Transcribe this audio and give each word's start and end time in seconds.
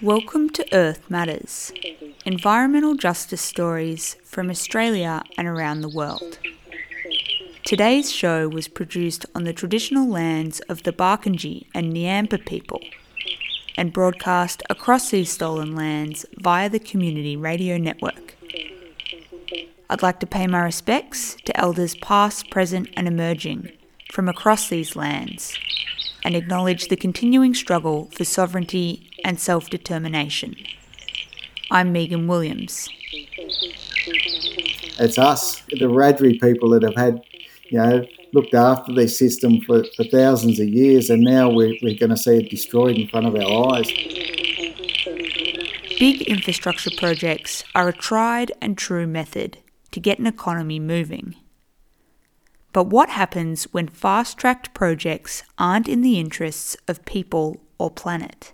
Welcome 0.00 0.50
to 0.50 0.64
Earth 0.72 1.10
Matters, 1.10 1.72
environmental 2.24 2.94
justice 2.94 3.40
stories 3.40 4.14
from 4.22 4.48
Australia 4.48 5.24
and 5.36 5.48
around 5.48 5.80
the 5.80 5.88
world. 5.88 6.38
Today's 7.64 8.12
show 8.12 8.48
was 8.48 8.68
produced 8.68 9.26
on 9.34 9.42
the 9.42 9.52
traditional 9.52 10.08
lands 10.08 10.60
of 10.68 10.84
the 10.84 10.92
Barkindji 10.92 11.66
and 11.74 11.92
Nyampa 11.92 12.46
people 12.46 12.80
and 13.76 13.92
broadcast 13.92 14.62
across 14.70 15.10
these 15.10 15.32
stolen 15.32 15.74
lands 15.74 16.24
via 16.36 16.68
the 16.68 16.78
Community 16.78 17.36
Radio 17.36 17.76
Network. 17.76 18.27
I'd 19.90 20.02
like 20.02 20.20
to 20.20 20.26
pay 20.26 20.46
my 20.46 20.60
respects 20.60 21.34
to 21.46 21.56
elders 21.58 21.94
past, 21.94 22.50
present, 22.50 22.90
and 22.94 23.08
emerging 23.08 23.72
from 24.12 24.28
across 24.28 24.68
these 24.68 24.94
lands 24.94 25.58
and 26.22 26.36
acknowledge 26.36 26.88
the 26.88 26.96
continuing 26.96 27.54
struggle 27.54 28.10
for 28.12 28.24
sovereignty 28.24 29.10
and 29.24 29.40
self 29.40 29.70
determination. 29.70 30.56
I'm 31.70 31.90
Megan 31.90 32.26
Williams. 32.26 32.90
It's 35.00 35.16
us, 35.16 35.62
the 35.70 35.86
Radri 35.86 36.38
people, 36.38 36.68
that 36.70 36.82
have 36.82 36.96
had, 36.96 37.22
you 37.70 37.78
know, 37.78 38.04
looked 38.34 38.52
after 38.52 38.92
this 38.92 39.18
system 39.18 39.62
for, 39.62 39.84
for 39.96 40.04
thousands 40.04 40.60
of 40.60 40.68
years, 40.68 41.08
and 41.08 41.22
now 41.22 41.48
we're, 41.48 41.74
we're 41.82 41.96
going 41.98 42.10
to 42.10 42.16
see 42.18 42.36
it 42.36 42.50
destroyed 42.50 42.98
in 42.98 43.08
front 43.08 43.26
of 43.26 43.34
our 43.34 43.74
eyes. 43.74 43.90
Big 45.98 46.22
infrastructure 46.28 46.90
projects 46.94 47.64
are 47.74 47.88
a 47.88 47.92
tried 47.94 48.52
and 48.60 48.76
true 48.76 49.06
method 49.06 49.56
to 49.92 50.00
get 50.00 50.18
an 50.18 50.26
economy 50.26 50.78
moving. 50.78 51.34
But 52.72 52.84
what 52.84 53.08
happens 53.08 53.64
when 53.72 53.88
fast 53.88 54.38
tracked 54.38 54.74
projects 54.74 55.42
aren't 55.58 55.88
in 55.88 56.02
the 56.02 56.18
interests 56.20 56.76
of 56.86 57.04
people 57.04 57.60
or 57.78 57.90
planet? 57.90 58.52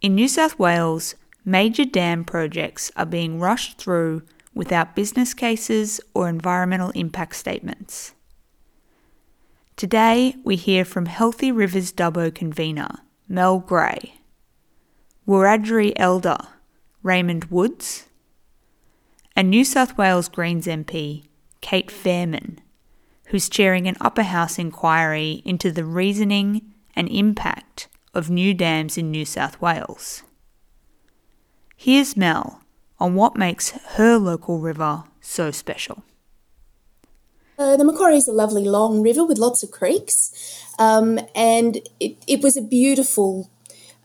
In 0.00 0.14
New 0.14 0.28
South 0.28 0.58
Wales, 0.58 1.14
major 1.44 1.84
dam 1.84 2.24
projects 2.24 2.90
are 2.96 3.06
being 3.06 3.40
rushed 3.40 3.78
through 3.78 4.22
without 4.54 4.94
business 4.94 5.32
cases 5.32 6.00
or 6.14 6.28
environmental 6.28 6.90
impact 6.90 7.36
statements. 7.36 8.12
Today, 9.76 10.36
we 10.44 10.56
hear 10.56 10.84
from 10.84 11.06
Healthy 11.06 11.50
Rivers 11.50 11.92
Dubbo 11.92 12.32
convener 12.34 12.98
Mel 13.28 13.58
Gray, 13.58 14.14
Wiradjuri 15.26 15.92
elder 15.96 16.38
Raymond 17.02 17.46
Woods, 17.46 18.06
and 19.34 19.50
New 19.50 19.64
South 19.64 19.96
Wales 19.96 20.28
Greens 20.28 20.66
MP 20.66 21.24
Cate 21.60 21.88
Faehrmann, 21.88 22.58
who's 23.26 23.48
chairing 23.48 23.86
an 23.86 23.96
upper 24.00 24.24
house 24.24 24.58
inquiry 24.58 25.42
into 25.44 25.70
the 25.70 25.84
reasoning 25.84 26.62
and 26.94 27.08
impact 27.08 27.88
of 28.14 28.28
new 28.28 28.52
dams 28.52 28.98
in 28.98 29.10
New 29.10 29.24
South 29.24 29.60
Wales. 29.60 30.22
Here's 31.76 32.16
Mel 32.16 32.62
on 33.00 33.14
what 33.14 33.36
makes 33.36 33.70
her 33.96 34.16
local 34.18 34.60
river 34.60 35.04
so 35.20 35.50
special. 35.50 36.04
Uh, 37.58 37.76
the 37.76 37.84
Macquarie 37.84 38.16
is 38.16 38.28
a 38.28 38.32
lovely 38.32 38.64
long 38.64 39.02
river 39.02 39.24
with 39.24 39.38
lots 39.38 39.62
of 39.62 39.70
creeks, 39.70 40.64
um, 40.78 41.18
and 41.34 41.78
it, 42.00 42.16
it 42.26 42.40
was 42.42 42.56
a 42.56 42.62
beautiful 42.62 43.50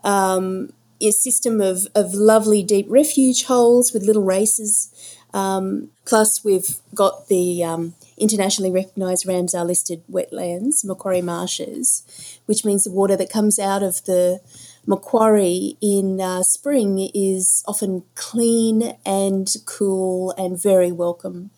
um, 0.03 0.71
system 1.11 1.61
of, 1.61 1.87
of 1.95 2.13
lovely 2.13 2.63
deep 2.63 2.85
refuge 2.89 3.45
holes 3.45 3.93
with 3.93 4.03
little 4.03 4.23
races 4.23 4.91
um, 5.33 5.89
plus, 6.05 6.43
we've 6.43 6.77
got 6.95 7.27
the 7.27 7.63
um, 7.63 7.95
internationally 8.17 8.71
recognised 8.71 9.25
Ramsar 9.25 9.65
listed 9.65 10.01
wetlands, 10.09 10.85
Macquarie 10.85 11.21
Marshes, 11.21 12.39
which 12.45 12.63
means 12.65 12.83
the 12.83 12.91
water 12.91 13.15
that 13.17 13.29
comes 13.29 13.59
out 13.59 13.83
of 13.83 14.03
the 14.05 14.39
Macquarie 14.85 15.77
in 15.81 16.21
uh, 16.21 16.43
spring 16.43 17.09
is 17.13 17.63
often 17.67 18.03
clean 18.15 18.95
and 19.05 19.53
cool 19.65 20.31
and 20.37 20.61
very 20.61 20.91
welcome 20.91 21.51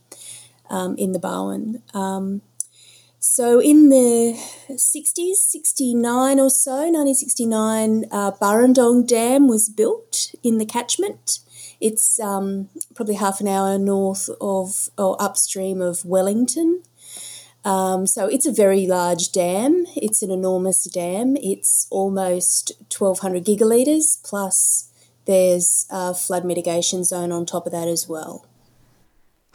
um, 0.69 0.95
in 0.97 1.11
the 1.11 1.19
Barwon. 1.19 1.81
Um, 1.93 2.41
so 3.19 3.59
in 3.59 3.89
the 3.89 4.33
60s, 4.69 5.35
69 5.35 6.39
or 6.39 6.49
so, 6.49 6.71
1969, 6.71 8.05
uh, 8.11 9.03
Dam 9.03 9.47
was 9.47 9.69
built 9.69 10.33
in 10.41 10.57
the 10.57 10.65
catchment. 10.65 11.39
It's 11.81 12.19
um, 12.19 12.69
probably 12.95 13.15
half 13.15 13.39
an 13.41 13.47
hour 13.47 13.77
north 13.77 14.29
of 14.41 14.89
or 14.97 15.21
upstream 15.21 15.81
of 15.81 16.05
Wellington. 16.05 16.83
Um, 17.65 18.07
so 18.07 18.27
it's 18.27 18.45
a 18.45 18.53
very 18.53 18.87
large 18.87 19.31
dam. 19.31 19.85
It's 19.95 20.21
an 20.21 20.31
enormous 20.31 20.85
dam. 20.85 21.35
It's 21.37 21.87
almost 21.89 22.71
1,200 22.97 23.45
gigalitres, 23.45 24.17
plus 24.23 24.89
there's 25.25 25.85
a 25.89 26.13
flood 26.13 26.45
mitigation 26.45 27.03
zone 27.03 27.31
on 27.31 27.45
top 27.45 27.65
of 27.65 27.71
that 27.71 27.87
as 27.87 28.07
well. 28.07 28.45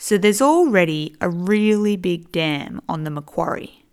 So 0.04 0.19
there's 0.19 0.42
already 0.42 1.16
a 1.22 1.31
really 1.31 1.97
big 1.97 2.31
dam 2.31 2.82
on 2.87 3.04
the 3.04 3.10
Macquarie. 3.10 3.87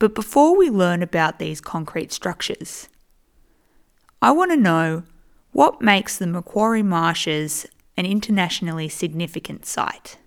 But 0.00 0.16
before 0.16 0.56
we 0.56 0.68
learn 0.68 1.00
about 1.00 1.38
these 1.38 1.60
concrete 1.60 2.10
structures, 2.10 2.88
I 4.20 4.32
want 4.32 4.50
to 4.50 4.56
know 4.56 5.04
what 5.52 5.80
makes 5.80 6.18
the 6.18 6.26
Macquarie 6.26 6.82
Marshes 6.82 7.66
an 7.96 8.04
internationally 8.04 8.88
significant 8.88 9.64
site? 9.64 10.18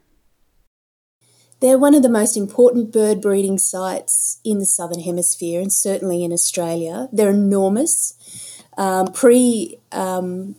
They're 1.60 1.78
one 1.78 1.94
of 1.94 2.02
the 2.02 2.08
most 2.08 2.38
important 2.38 2.94
bird 2.94 3.20
breeding 3.20 3.58
sites 3.58 4.40
in 4.46 4.60
the 4.60 4.66
Southern 4.66 5.02
Hemisphere 5.02 5.60
and 5.60 5.74
certainly 5.74 6.24
in 6.24 6.32
Australia. 6.32 7.10
They're 7.12 7.32
enormous. 7.32 8.14
Um, 8.78 9.08
pre 9.08 9.80
um, 9.92 10.56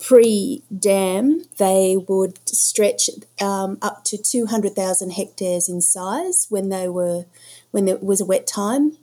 pre 0.00 0.62
dam, 0.76 1.42
they 1.58 1.96
would 2.08 2.38
stretch 2.48 3.10
um, 3.40 3.78
up 3.82 4.04
to 4.04 4.16
200,000 4.16 5.10
hectares 5.10 5.68
in 5.68 5.80
size 5.80 6.46
when 6.48 6.70
they 6.70 6.88
were 6.88 7.26
when 7.70 7.86
it 7.86 8.02
was 8.02 8.20
a 8.20 8.24
wet 8.24 8.46
time. 8.46 8.96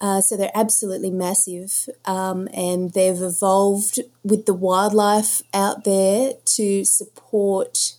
Uh, 0.00 0.20
so 0.20 0.36
they're 0.36 0.50
absolutely 0.54 1.10
massive, 1.10 1.88
um, 2.06 2.48
and 2.54 2.92
they've 2.92 3.22
evolved 3.22 4.00
with 4.24 4.46
the 4.46 4.54
wildlife 4.54 5.42
out 5.52 5.84
there 5.84 6.32
to 6.46 6.84
support 6.84 7.94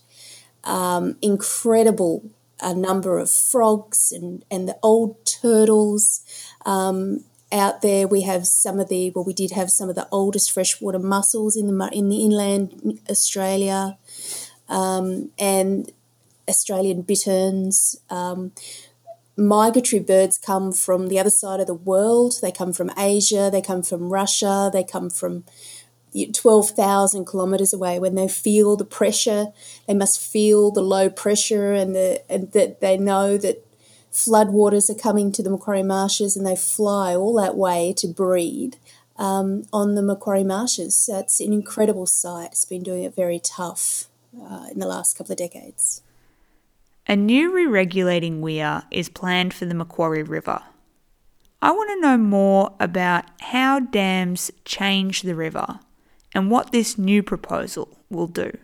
um, 0.64 1.16
incredible 1.22 2.24
a 2.60 2.74
number 2.74 3.18
of 3.18 3.30
frogs 3.30 4.12
and, 4.12 4.44
and 4.50 4.68
the 4.68 4.78
old 4.82 5.24
turtles. 5.26 6.22
Um, 6.64 7.24
out 7.52 7.82
there, 7.82 8.08
we 8.08 8.22
have 8.22 8.46
some 8.46 8.80
of 8.80 8.88
the 8.88 9.10
well, 9.10 9.24
we 9.24 9.34
did 9.34 9.52
have 9.52 9.70
some 9.70 9.88
of 9.88 9.94
the 9.94 10.08
oldest 10.10 10.50
freshwater 10.50 10.98
mussels 10.98 11.56
in 11.56 11.66
the 11.66 11.90
in 11.92 12.08
the 12.08 12.24
inland 12.24 13.00
Australia, 13.10 13.98
um, 14.68 15.30
and 15.38 15.92
Australian 16.48 17.02
bitterns. 17.02 17.96
Um, 18.10 18.52
migratory 19.36 20.00
birds 20.00 20.38
come 20.38 20.72
from 20.72 21.08
the 21.08 21.18
other 21.18 21.30
side 21.30 21.60
of 21.60 21.66
the 21.66 21.74
world. 21.74 22.34
They 22.42 22.52
come 22.52 22.72
from 22.72 22.90
Asia, 22.96 23.50
they 23.50 23.62
come 23.62 23.82
from 23.82 24.12
Russia, 24.12 24.70
they 24.72 24.84
come 24.84 25.10
from 25.10 25.44
12,000 26.14 27.26
kilometres 27.26 27.72
away. 27.72 27.98
When 27.98 28.14
they 28.14 28.28
feel 28.28 28.76
the 28.76 28.84
pressure, 28.84 29.46
they 29.86 29.94
must 29.94 30.20
feel 30.20 30.70
the 30.70 30.82
low 30.82 31.08
pressure 31.08 31.72
and, 31.72 31.94
the, 31.94 32.22
and 32.30 32.52
that 32.52 32.80
they 32.80 32.98
know 32.98 33.38
that 33.38 33.64
floodwaters 34.12 34.90
are 34.90 34.94
coming 34.94 35.32
to 35.32 35.42
the 35.42 35.50
Macquarie 35.50 35.82
Marshes 35.82 36.36
and 36.36 36.46
they 36.46 36.56
fly 36.56 37.16
all 37.16 37.34
that 37.34 37.56
way 37.56 37.94
to 37.96 38.06
breed 38.06 38.76
um, 39.16 39.64
on 39.72 39.94
the 39.94 40.02
Macquarie 40.02 40.44
Marshes. 40.44 40.96
So 40.96 41.18
it's 41.18 41.40
an 41.40 41.52
incredible 41.52 42.06
site. 42.06 42.52
It's 42.52 42.64
been 42.64 42.82
doing 42.82 43.04
it 43.04 43.14
very 43.14 43.40
tough 43.40 44.06
uh, 44.40 44.66
in 44.70 44.78
the 44.78 44.86
last 44.86 45.16
couple 45.16 45.32
of 45.32 45.38
decades. 45.38 46.02
A 47.06 47.16
new 47.16 47.52
re 47.52 47.66
regulating 47.66 48.40
weir 48.40 48.82
is 48.90 49.08
planned 49.08 49.54
for 49.54 49.64
the 49.64 49.74
Macquarie 49.74 50.22
River. 50.22 50.62
I 51.60 51.70
want 51.72 51.90
to 51.90 52.00
know 52.00 52.16
more 52.16 52.74
about 52.80 53.24
how 53.40 53.80
dams 53.80 54.50
change 54.64 55.22
the 55.22 55.34
river 55.34 55.80
and 56.34 56.50
what 56.50 56.72
this 56.72 56.98
new 56.98 57.22
proposal 57.22 57.88
will 58.10 58.26
do. 58.26 58.56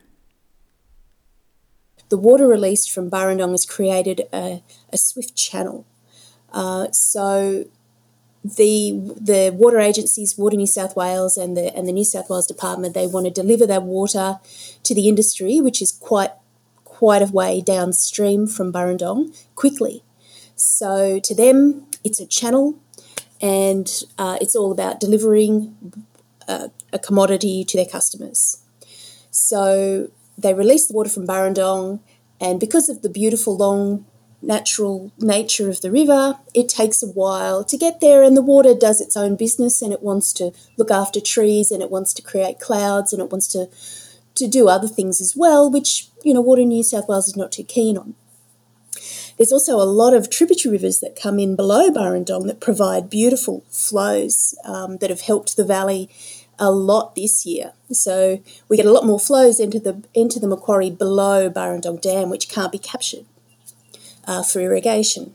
The 2.08 2.16
water 2.16 2.46
released 2.46 2.90
from 2.90 3.10
Burrendong 3.10 3.50
has 3.50 3.66
created 3.66 4.22
a, 4.32 4.62
a 4.92 4.98
swift 4.98 5.36
channel. 5.36 5.86
Uh, 6.52 6.90
so 6.92 7.66
the 8.44 8.92
the 9.20 9.50
water 9.54 9.78
agencies, 9.78 10.38
Water 10.38 10.56
New 10.56 10.66
South 10.66 10.96
Wales 10.96 11.36
and 11.36 11.56
the 11.56 11.74
and 11.76 11.86
the 11.86 11.92
New 11.92 12.04
South 12.04 12.30
Wales 12.30 12.46
Department, 12.46 12.94
they 12.94 13.06
want 13.06 13.26
to 13.26 13.30
deliver 13.30 13.66
that 13.66 13.82
water 13.82 14.40
to 14.84 14.94
the 14.94 15.08
industry, 15.08 15.60
which 15.60 15.82
is 15.82 15.92
quite 15.92 16.30
quite 16.84 17.22
a 17.22 17.26
way 17.26 17.60
downstream 17.60 18.46
from 18.46 18.72
Burrendong 18.72 19.36
quickly. 19.54 20.02
So 20.56 21.20
to 21.20 21.34
them, 21.34 21.86
it's 22.02 22.20
a 22.20 22.26
channel 22.26 22.78
and 23.40 23.88
uh, 24.18 24.38
it's 24.40 24.56
all 24.56 24.72
about 24.72 24.98
delivering 24.98 25.76
a, 26.48 26.70
a, 26.92 26.98
commodity 26.98 27.64
to 27.64 27.76
their 27.76 27.86
customers. 27.86 28.62
So 29.30 30.10
they 30.38 30.54
release 30.54 30.86
the 30.86 30.94
water 30.94 31.10
from 31.10 31.26
Burrendong, 31.26 32.00
and 32.40 32.60
because 32.60 32.88
of 32.88 33.02
the 33.02 33.08
beautiful 33.08 33.56
long 33.56 34.06
natural 34.40 35.10
nature 35.18 35.68
of 35.68 35.80
the 35.80 35.90
river, 35.90 36.38
it 36.54 36.68
takes 36.68 37.02
a 37.02 37.08
while 37.08 37.64
to 37.64 37.76
get 37.76 38.00
there, 38.00 38.22
and 38.22 38.36
the 38.36 38.42
water 38.42 38.74
does 38.74 39.00
its 39.00 39.16
own 39.16 39.34
business 39.36 39.82
and 39.82 39.92
it 39.92 40.02
wants 40.02 40.32
to 40.34 40.52
look 40.76 40.90
after 40.90 41.20
trees 41.20 41.70
and 41.70 41.82
it 41.82 41.90
wants 41.90 42.14
to 42.14 42.22
create 42.22 42.60
clouds 42.60 43.12
and 43.12 43.20
it 43.20 43.32
wants 43.32 43.48
to, 43.48 43.68
to 44.36 44.46
do 44.46 44.68
other 44.68 44.86
things 44.86 45.20
as 45.20 45.34
well, 45.36 45.68
which, 45.68 46.08
you 46.22 46.32
know, 46.32 46.40
Water 46.40 46.62
New 46.62 46.84
South 46.84 47.08
Wales 47.08 47.28
is 47.28 47.36
not 47.36 47.50
too 47.50 47.64
keen 47.64 47.98
on. 47.98 48.14
There's 49.36 49.52
also 49.52 49.76
a 49.76 49.86
lot 49.86 50.14
of 50.14 50.30
tributary 50.30 50.72
rivers 50.72 50.98
that 51.00 51.20
come 51.20 51.38
in 51.38 51.54
below 51.54 51.90
Burrendong 51.90 52.46
that 52.48 52.60
provide 52.60 53.08
beautiful 53.08 53.64
flows 53.70 54.54
um, 54.64 54.98
that 54.98 55.10
have 55.10 55.20
helped 55.20 55.56
the 55.56 55.64
valley 55.64 56.10
a 56.58 56.70
lot 56.70 57.14
this 57.14 57.46
year. 57.46 57.72
So 57.90 58.42
we 58.68 58.76
get 58.76 58.86
a 58.86 58.92
lot 58.92 59.06
more 59.06 59.20
flows 59.20 59.60
into 59.60 59.78
the 59.78 60.02
into 60.14 60.40
the 60.40 60.48
Macquarie 60.48 60.90
below 60.90 61.48
Burrendong 61.50 62.00
Dam, 62.00 62.30
which 62.30 62.48
can't 62.48 62.72
be 62.72 62.78
captured 62.78 63.24
uh, 64.26 64.42
for 64.42 64.60
irrigation. 64.60 65.34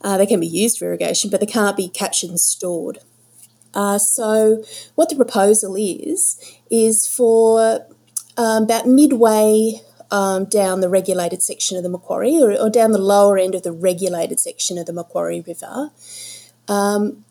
Uh, 0.00 0.18
they 0.18 0.26
can 0.26 0.40
be 0.40 0.46
used 0.46 0.78
for 0.78 0.84
irrigation, 0.84 1.30
but 1.30 1.40
they 1.40 1.46
can't 1.46 1.76
be 1.76 1.88
captured 1.88 2.28
and 2.30 2.40
stored. 2.40 2.98
Uh, 3.72 3.98
so, 3.98 4.62
what 4.94 5.08
the 5.08 5.16
proposal 5.16 5.74
is, 5.76 6.38
is 6.70 7.06
for 7.06 7.86
um, 8.36 8.64
about 8.64 8.86
midway 8.86 9.80
um, 10.10 10.44
down 10.44 10.80
the 10.80 10.88
regulated 10.88 11.42
section 11.42 11.76
of 11.76 11.82
the 11.82 11.88
Macquarie, 11.88 12.40
or, 12.40 12.52
or, 12.52 12.70
down 12.70 12.92
the 12.92 12.98
lower 12.98 13.36
end 13.36 13.54
of 13.54 13.62
the 13.62 13.72
regulated 13.72 14.38
section 14.38 14.78
of 14.78 14.86
the 14.86 14.92
Macquarie 14.92 15.40
River, 15.40 15.90
um, 16.68 17.24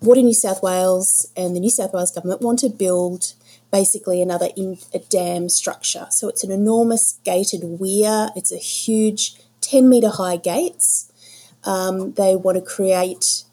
Water 0.00 0.22
New 0.22 0.34
South 0.34 0.62
Wales 0.62 1.30
and 1.36 1.56
the 1.56 1.60
New 1.60 1.70
South 1.70 1.92
Wales 1.92 2.12
government 2.12 2.40
want 2.40 2.60
to 2.60 2.68
build 2.68 3.34
basically 3.72 4.22
another 4.22 4.48
in, 4.56 4.78
a 4.94 4.98
dam 4.98 5.48
structure. 5.48 6.06
So 6.10 6.28
it's 6.28 6.44
an 6.44 6.50
enormous 6.50 7.18
gated 7.24 7.62
weir. 7.64 8.30
It's 8.36 8.52
a 8.52 8.58
huge 8.58 9.34
10 9.60 9.88
metre 9.88 10.10
high 10.10 10.36
gates. 10.36 11.12
Um, 11.64 12.12
they 12.12 12.36
want 12.36 12.56
to 12.56 12.62
create 12.62 13.44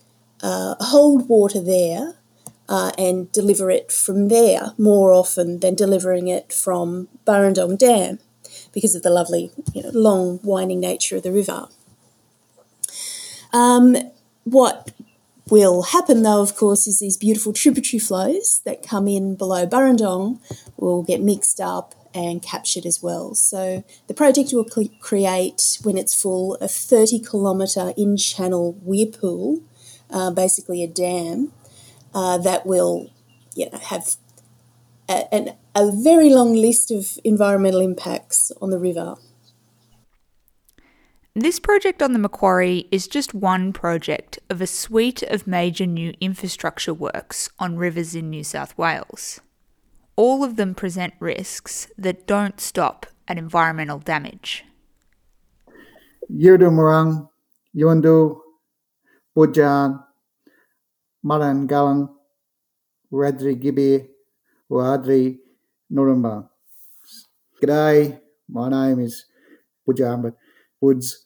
uh, 0.42 0.76
hold 0.80 1.28
water 1.28 1.60
there 1.60 2.16
uh, 2.70 2.92
and 2.98 3.32
deliver 3.32 3.70
it 3.70 3.92
from 3.92 4.28
there 4.28 4.74
more 4.78 5.14
often 5.14 5.60
than 5.60 5.76
delivering 5.76 6.28
it 6.28 6.54
from 6.54 7.08
Burrendong 7.26 7.78
Dam 7.78 8.20
because 8.74 8.96
of 8.96 9.04
the 9.04 9.10
lovely, 9.10 9.52
you 9.74 9.84
know, 9.84 9.90
long 9.94 10.40
winding 10.44 10.80
nature 10.80 11.18
of 11.18 11.24
the 11.24 11.32
river. 11.32 11.68
Um, 13.54 13.96
what 14.44 14.92
will 15.50 15.84
happen, 15.84 16.24
though, 16.24 16.42
of 16.42 16.56
course, 16.56 16.88
is 16.88 17.00
these 17.00 17.18
beautiful 17.18 17.54
tributary 17.54 18.00
flows 18.00 18.62
that 18.66 18.88
come 18.88 19.08
in 19.08 19.36
below 19.36 19.66
Burrendong 19.66 20.40
will 20.78 21.04
get 21.04 21.22
mixed 21.22 21.60
up 21.60 21.94
and 22.14 22.42
captured 22.42 22.86
as 22.86 23.04
well. 23.04 23.36
So 23.36 23.84
the 24.08 24.14
project 24.14 24.52
will 24.54 24.66
create, 25.00 25.80
when 25.84 25.98
it's 25.98 26.20
full, 26.20 26.56
a 26.56 26.68
30 26.68 27.20
kilometre 27.20 27.94
in 27.98 28.18
channel 28.18 28.78
weir 28.82 29.08
pool, 29.08 29.62
uh, 30.10 30.32
basically 30.32 30.82
a 30.82 30.88
dam, 30.88 31.52
uh, 32.14 32.38
that 32.38 32.66
will 32.66 33.12
you 33.56 33.70
know, 33.70 33.78
have 33.78 34.16
a, 35.10 35.54
a 35.76 35.92
very 35.92 36.30
long 36.30 36.54
list 36.54 36.90
of 36.90 37.20
environmental 37.24 37.82
impacts 37.82 38.52
on 38.62 38.70
the 38.70 38.80
river. 38.80 39.16
This 41.38 41.60
project 41.60 42.02
on 42.02 42.14
the 42.14 42.20
Macquarie 42.20 42.88
is 42.94 43.10
just 43.10 43.34
one 43.34 43.74
project 43.74 44.40
of 44.50 44.62
a 44.62 44.66
suite 44.66 45.22
of 45.22 45.46
major 45.46 45.86
new 45.86 46.14
infrastructure 46.22 46.94
works 46.94 47.50
on 47.60 47.76
rivers 47.76 48.16
in 48.16 48.30
New 48.30 48.42
South 48.42 48.78
Wales. 48.78 49.42
All 50.16 50.46
of 50.46 50.56
them 50.56 50.74
present 50.74 51.14
risks 51.20 51.90
that 51.98 52.26
don't 52.26 52.62
stop 52.62 53.06
at 53.28 53.38
environmental 53.38 54.00
damage. 54.00 54.64
Yurdumurang, 56.32 57.28
Yundu, 57.76 58.40
Bujan, 59.36 60.02
Marangalan, 61.26 62.16
Radri 63.12 63.62
Gibi, 63.62 64.08
Wadri 64.72 65.40
Nurumba. 65.92 66.48
G'day, 67.62 68.22
my 68.48 68.70
name 68.70 69.02
is 69.02 69.26
Bujan 69.86 70.34
Woods 70.80 71.25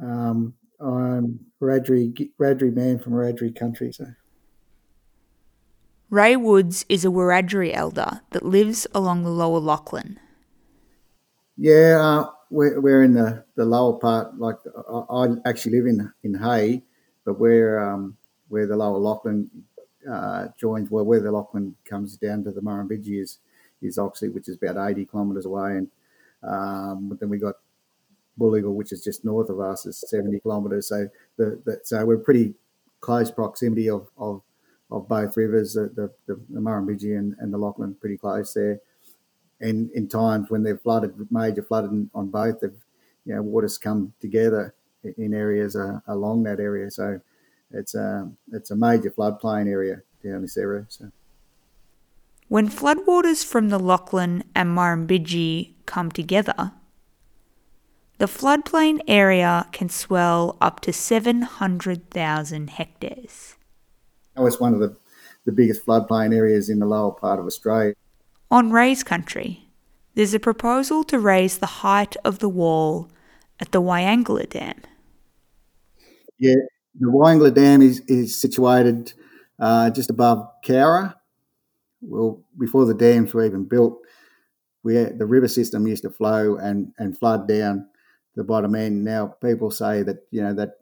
um, 0.00 0.54
I'm 0.80 1.40
Wiradjuri, 1.60 2.30
Wiradjuri 2.38 2.74
man 2.74 2.98
from 2.98 3.12
Wiradjuri 3.12 3.54
country. 3.56 3.92
So. 3.92 4.06
Ray 6.08 6.36
Woods 6.36 6.84
is 6.88 7.04
a 7.04 7.08
Wiradjuri 7.08 7.74
elder 7.74 8.20
that 8.30 8.44
lives 8.44 8.86
along 8.94 9.22
the 9.22 9.30
lower 9.30 9.60
Lachlan. 9.60 10.18
Yeah, 11.56 11.98
uh, 12.00 12.30
we're, 12.50 12.80
we're 12.80 13.02
in 13.02 13.14
the, 13.14 13.44
the 13.54 13.64
lower 13.64 13.98
part. 13.98 14.38
Like 14.38 14.56
I, 14.90 14.98
I 15.14 15.26
actually 15.44 15.76
live 15.76 15.86
in 15.86 16.12
in 16.22 16.34
Hay, 16.34 16.82
but 17.24 17.38
we're 17.38 17.78
um, 17.78 18.16
where 18.48 18.66
the 18.66 18.76
lower 18.76 18.98
Lachlan 18.98 19.50
uh, 20.10 20.48
joins, 20.58 20.90
well, 20.90 21.04
where 21.04 21.20
the 21.20 21.30
Lachlan 21.30 21.76
comes 21.84 22.16
down 22.16 22.44
to 22.44 22.50
the 22.50 22.60
Murrumbidgee 22.60 23.20
is 23.20 23.38
is 23.82 23.98
Oxley, 23.98 24.28
which 24.28 24.48
is 24.48 24.56
about 24.56 24.90
80 24.90 25.06
kilometres 25.06 25.46
away, 25.46 25.76
and 25.76 25.88
um, 26.42 27.08
but 27.08 27.20
then 27.20 27.28
we 27.28 27.38
got 27.38 27.56
Booligal, 28.38 28.74
which 28.74 28.92
is 28.92 29.02
just 29.02 29.24
north 29.24 29.48
of 29.48 29.60
us, 29.60 29.86
is 29.86 30.02
70 30.08 30.40
kilometres. 30.40 30.88
So 30.88 31.08
the, 31.36 31.60
the, 31.64 31.80
so 31.84 32.04
we're 32.04 32.18
pretty 32.18 32.54
close 33.00 33.30
proximity 33.30 33.88
of, 33.88 34.08
of, 34.16 34.42
of 34.90 35.08
both 35.08 35.36
rivers, 35.36 35.74
the, 35.74 35.90
the, 35.94 36.10
the, 36.26 36.40
the 36.50 36.60
Murrumbidgee 36.60 37.18
and, 37.18 37.34
and 37.38 37.52
the 37.52 37.58
Lachlan, 37.58 37.94
pretty 37.94 38.16
close 38.16 38.54
there. 38.54 38.80
And 39.60 39.90
in 39.92 40.08
times 40.08 40.50
when 40.50 40.62
they've 40.62 40.80
flooded, 40.80 41.14
major 41.30 41.62
flooding 41.62 42.10
on 42.14 42.28
both, 42.28 42.60
they've, 42.60 42.76
you 43.26 43.34
know, 43.34 43.42
water's 43.42 43.76
come 43.76 44.14
together 44.20 44.74
in 45.16 45.34
areas 45.34 45.76
uh, 45.76 46.00
along 46.06 46.44
that 46.44 46.60
area. 46.60 46.90
So 46.90 47.20
it's 47.70 47.94
a, 47.94 48.30
it's 48.52 48.70
a 48.70 48.76
major 48.76 49.10
floodplain 49.10 49.68
area 49.68 50.02
down 50.24 50.42
this 50.42 50.56
area. 50.56 50.86
So. 50.88 51.10
When 52.48 52.68
floodwaters 52.68 53.44
from 53.44 53.68
the 53.68 53.78
Lachlan 53.78 54.44
and 54.54 54.76
Murrumbidgee 54.76 55.74
come 55.86 56.10
together, 56.10 56.72
the 58.20 58.26
floodplain 58.26 59.00
area 59.08 59.66
can 59.72 59.88
swell 59.88 60.58
up 60.60 60.80
to 60.80 60.92
700,000 60.92 62.68
hectares. 62.68 63.56
Oh, 64.36 64.44
it's 64.44 64.60
one 64.60 64.74
of 64.74 64.80
the, 64.80 64.94
the 65.46 65.52
biggest 65.52 65.86
floodplain 65.86 66.36
areas 66.36 66.68
in 66.68 66.80
the 66.80 66.86
lower 66.86 67.12
part 67.12 67.40
of 67.40 67.46
Australia. 67.46 67.94
On 68.50 68.70
Ray's 68.70 69.02
country, 69.02 69.70
there's 70.14 70.34
a 70.34 70.38
proposal 70.38 71.02
to 71.04 71.18
raise 71.18 71.56
the 71.58 71.80
height 71.80 72.14
of 72.22 72.40
the 72.40 72.48
wall 72.50 73.08
at 73.58 73.72
the 73.72 73.80
Wyangala 73.80 74.50
Dam. 74.50 74.82
Yeah, 76.38 76.56
the 76.98 77.06
Wyangala 77.06 77.54
Dam 77.54 77.80
is, 77.80 78.00
is 78.00 78.38
situated 78.38 79.14
uh, 79.58 79.88
just 79.88 80.10
above 80.10 80.46
Cowra. 80.62 81.14
Well, 82.02 82.42
before 82.58 82.84
the 82.84 82.92
dams 82.92 83.32
were 83.32 83.46
even 83.46 83.64
built, 83.64 83.98
we 84.82 84.94
the 84.94 85.26
river 85.26 85.48
system 85.48 85.86
used 85.86 86.02
to 86.02 86.10
flow 86.10 86.56
and, 86.56 86.92
and 86.98 87.16
flood 87.16 87.48
down 87.48 87.89
the 88.36 88.44
bottom 88.44 88.74
end. 88.74 89.04
Now 89.04 89.28
people 89.42 89.70
say 89.70 90.02
that 90.02 90.26
you 90.30 90.42
know 90.42 90.54
that 90.54 90.78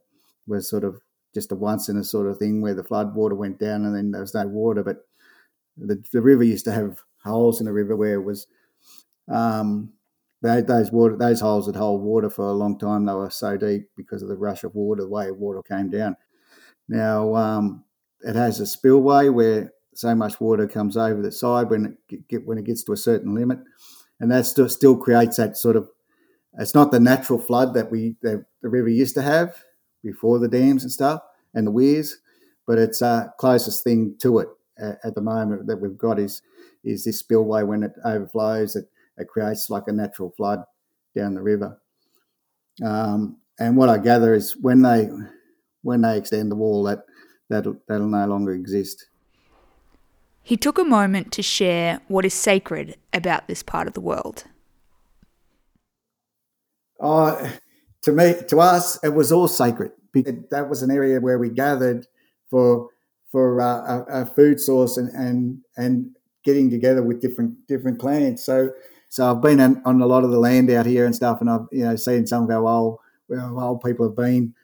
was 0.47 0.69
sort 0.69 0.85
of 0.85 1.01
just 1.35 1.53
a 1.53 1.55
once 1.55 1.89
in 1.89 1.97
a 1.97 2.05
sort 2.05 2.27
of 2.27 2.39
thing 2.39 2.61
where 2.61 2.75
the 2.75 2.85
flood 2.85 3.15
water 3.15 3.35
went 3.35 3.59
down 3.59 3.85
and 3.85 3.95
then 3.95 4.11
there 4.11 4.21
was 4.21 4.35
no 4.35 4.47
water, 4.47 4.83
but 4.83 5.07
the, 5.77 6.03
the 6.13 6.23
river 6.23 6.43
used 6.43 6.65
to 6.65 6.73
have 6.73 6.99
holes 7.23 7.61
in 7.61 7.67
the 7.67 7.73
river 7.73 7.97
where 7.97 8.15
it 8.15 8.25
was 8.25 8.47
um, 9.31 9.93
they, 10.41 10.61
those 10.63 10.91
water 10.93 11.17
those 11.17 11.41
holes 11.41 11.67
would 11.67 11.77
hold 11.77 12.03
water 12.03 12.31
for 12.31 12.49
a 12.49 12.53
long 12.53 12.79
time. 12.79 13.05
They 13.05 13.13
were 13.13 13.31
so 13.31 13.57
deep 13.57 13.91
because 13.97 14.23
of 14.23 14.29
the 14.29 14.37
rush 14.37 14.65
of 14.65 14.75
water, 14.75 15.03
the 15.03 15.09
way 15.09 15.31
water 15.31 15.63
came 15.63 15.91
down. 15.91 16.17
Now 16.89 17.35
um, 17.35 17.85
it 18.21 18.37
has 18.37 18.61
a 18.61 18.67
spillway 18.67 19.29
where 19.29 19.73
so 19.95 20.15
much 20.15 20.41
water 20.41 20.67
comes 20.67 20.97
over 20.97 21.21
the 21.21 21.33
side 21.33 21.71
when 21.71 21.99
it 22.09 22.29
get, 22.29 22.47
when 22.47 22.57
it 22.57 22.65
gets 22.65 22.85
to 22.85 22.93
a 22.93 22.97
certain 22.97 23.35
limit, 23.35 23.59
and 24.21 24.31
that 24.31 24.47
still, 24.47 24.69
still 24.69 24.97
creates 24.97 25.37
that 25.37 25.57
sort 25.57 25.77
of 25.77 25.89
it's 26.59 26.75
not 26.75 26.91
the 26.91 27.01
natural 27.01 27.39
flood 27.39 27.75
that 27.75 27.91
we 27.91 28.17
that 28.23 28.45
the 28.63 28.69
river 28.69 28.89
used 28.89 29.15
to 29.15 29.23
have 29.23 29.65
before 30.03 30.39
the 30.39 30.49
dams 30.49 30.83
and 30.83 30.93
stuff 30.93 31.23
and 31.55 31.67
the 31.67 31.71
weirs, 31.71 32.19
but 32.67 32.79
it's 32.79 33.01
uh, 33.01 33.29
closest 33.39 33.85
thing 33.85 34.17
to 34.21 34.41
it 34.41 34.49
at, 34.79 34.99
at, 35.05 35.15
the 35.15 35.21
moment 35.21 35.67
that 35.67 35.81
we've 35.81 35.99
got 35.99 36.19
is 36.19 36.43
is 36.85 37.05
this 37.05 37.21
spillway 37.21 37.63
when 37.63 37.83
it 37.83 37.93
overflows 38.05 38.77
it, 38.77 38.87
it 39.17 39.29
creates 39.29 39.71
like 39.71 39.85
a 39.87 39.93
natural 39.93 40.33
flood 40.37 40.63
down 41.15 41.35
the 41.35 41.43
river. 41.43 41.81
Um, 42.85 43.39
and 43.59 43.77
what 43.77 43.89
I 43.89 43.99
gather 43.99 44.35
is 44.35 44.57
when 44.57 44.83
they 44.83 45.11
when 45.83 46.03
they 46.03 46.19
extend 46.19 46.51
the 46.51 46.57
wall 46.57 46.83
that 46.85 47.05
that'll, 47.49 47.77
that'll 47.89 48.09
no 48.09 48.27
longer 48.27 48.53
exist. 48.53 49.07
He 50.43 50.57
took 50.57 50.79
a 50.79 50.85
moment 50.85 51.31
to 51.33 51.43
share 51.43 52.01
what 52.09 52.25
is 52.25 52.35
sacred 52.35 52.97
about 53.13 53.49
this 53.49 53.63
part 53.63 53.87
of 53.87 53.95
the 53.95 54.01
world. 54.01 54.45
Uh, 57.01 57.51
to 58.03 58.13
me, 58.13 58.35
to 58.49 58.61
us, 58.61 59.03
it 59.03 59.11
was 59.11 59.33
all 59.33 59.49
sacred. 59.49 59.93
That 60.51 60.69
was 60.69 60.83
an 60.83 60.91
area 60.91 61.21
where 61.21 61.39
we 61.39 61.51
gathered 61.51 62.07
for 62.51 62.89
for 63.31 63.61
uh, 63.61 64.05
a, 64.09 64.23
a, 64.23 64.27
food 64.27 64.59
source 64.59 64.97
and, 64.97 65.11
and 65.11 65.61
and 65.77 66.17
getting 66.45 66.71
together 66.71 67.03
with 67.03 67.21
different 67.21 67.67
different 67.67 67.99
clans. 67.99 68.43
So 68.43 68.71
so 69.11 69.31
I've 69.31 69.43
been 69.43 69.61
on, 69.61 69.83
on, 69.85 70.01
a 70.01 70.07
lot 70.07 70.25
of 70.25 70.31
the 70.31 70.39
land 70.39 70.71
out 70.71 70.87
here 70.87 71.07
and 71.07 71.15
stuff, 71.15 71.41
and 71.41 71.51
I've 71.51 71.67
you 71.71 71.85
know 71.85 71.97
seen 71.97 72.27
some 72.27 72.45
of 72.45 72.51
our 72.51 72.67
old 72.67 72.99
where 73.27 73.41
old 73.41 73.83
people 73.83 74.09
have 74.09 74.17
been, 74.17 74.55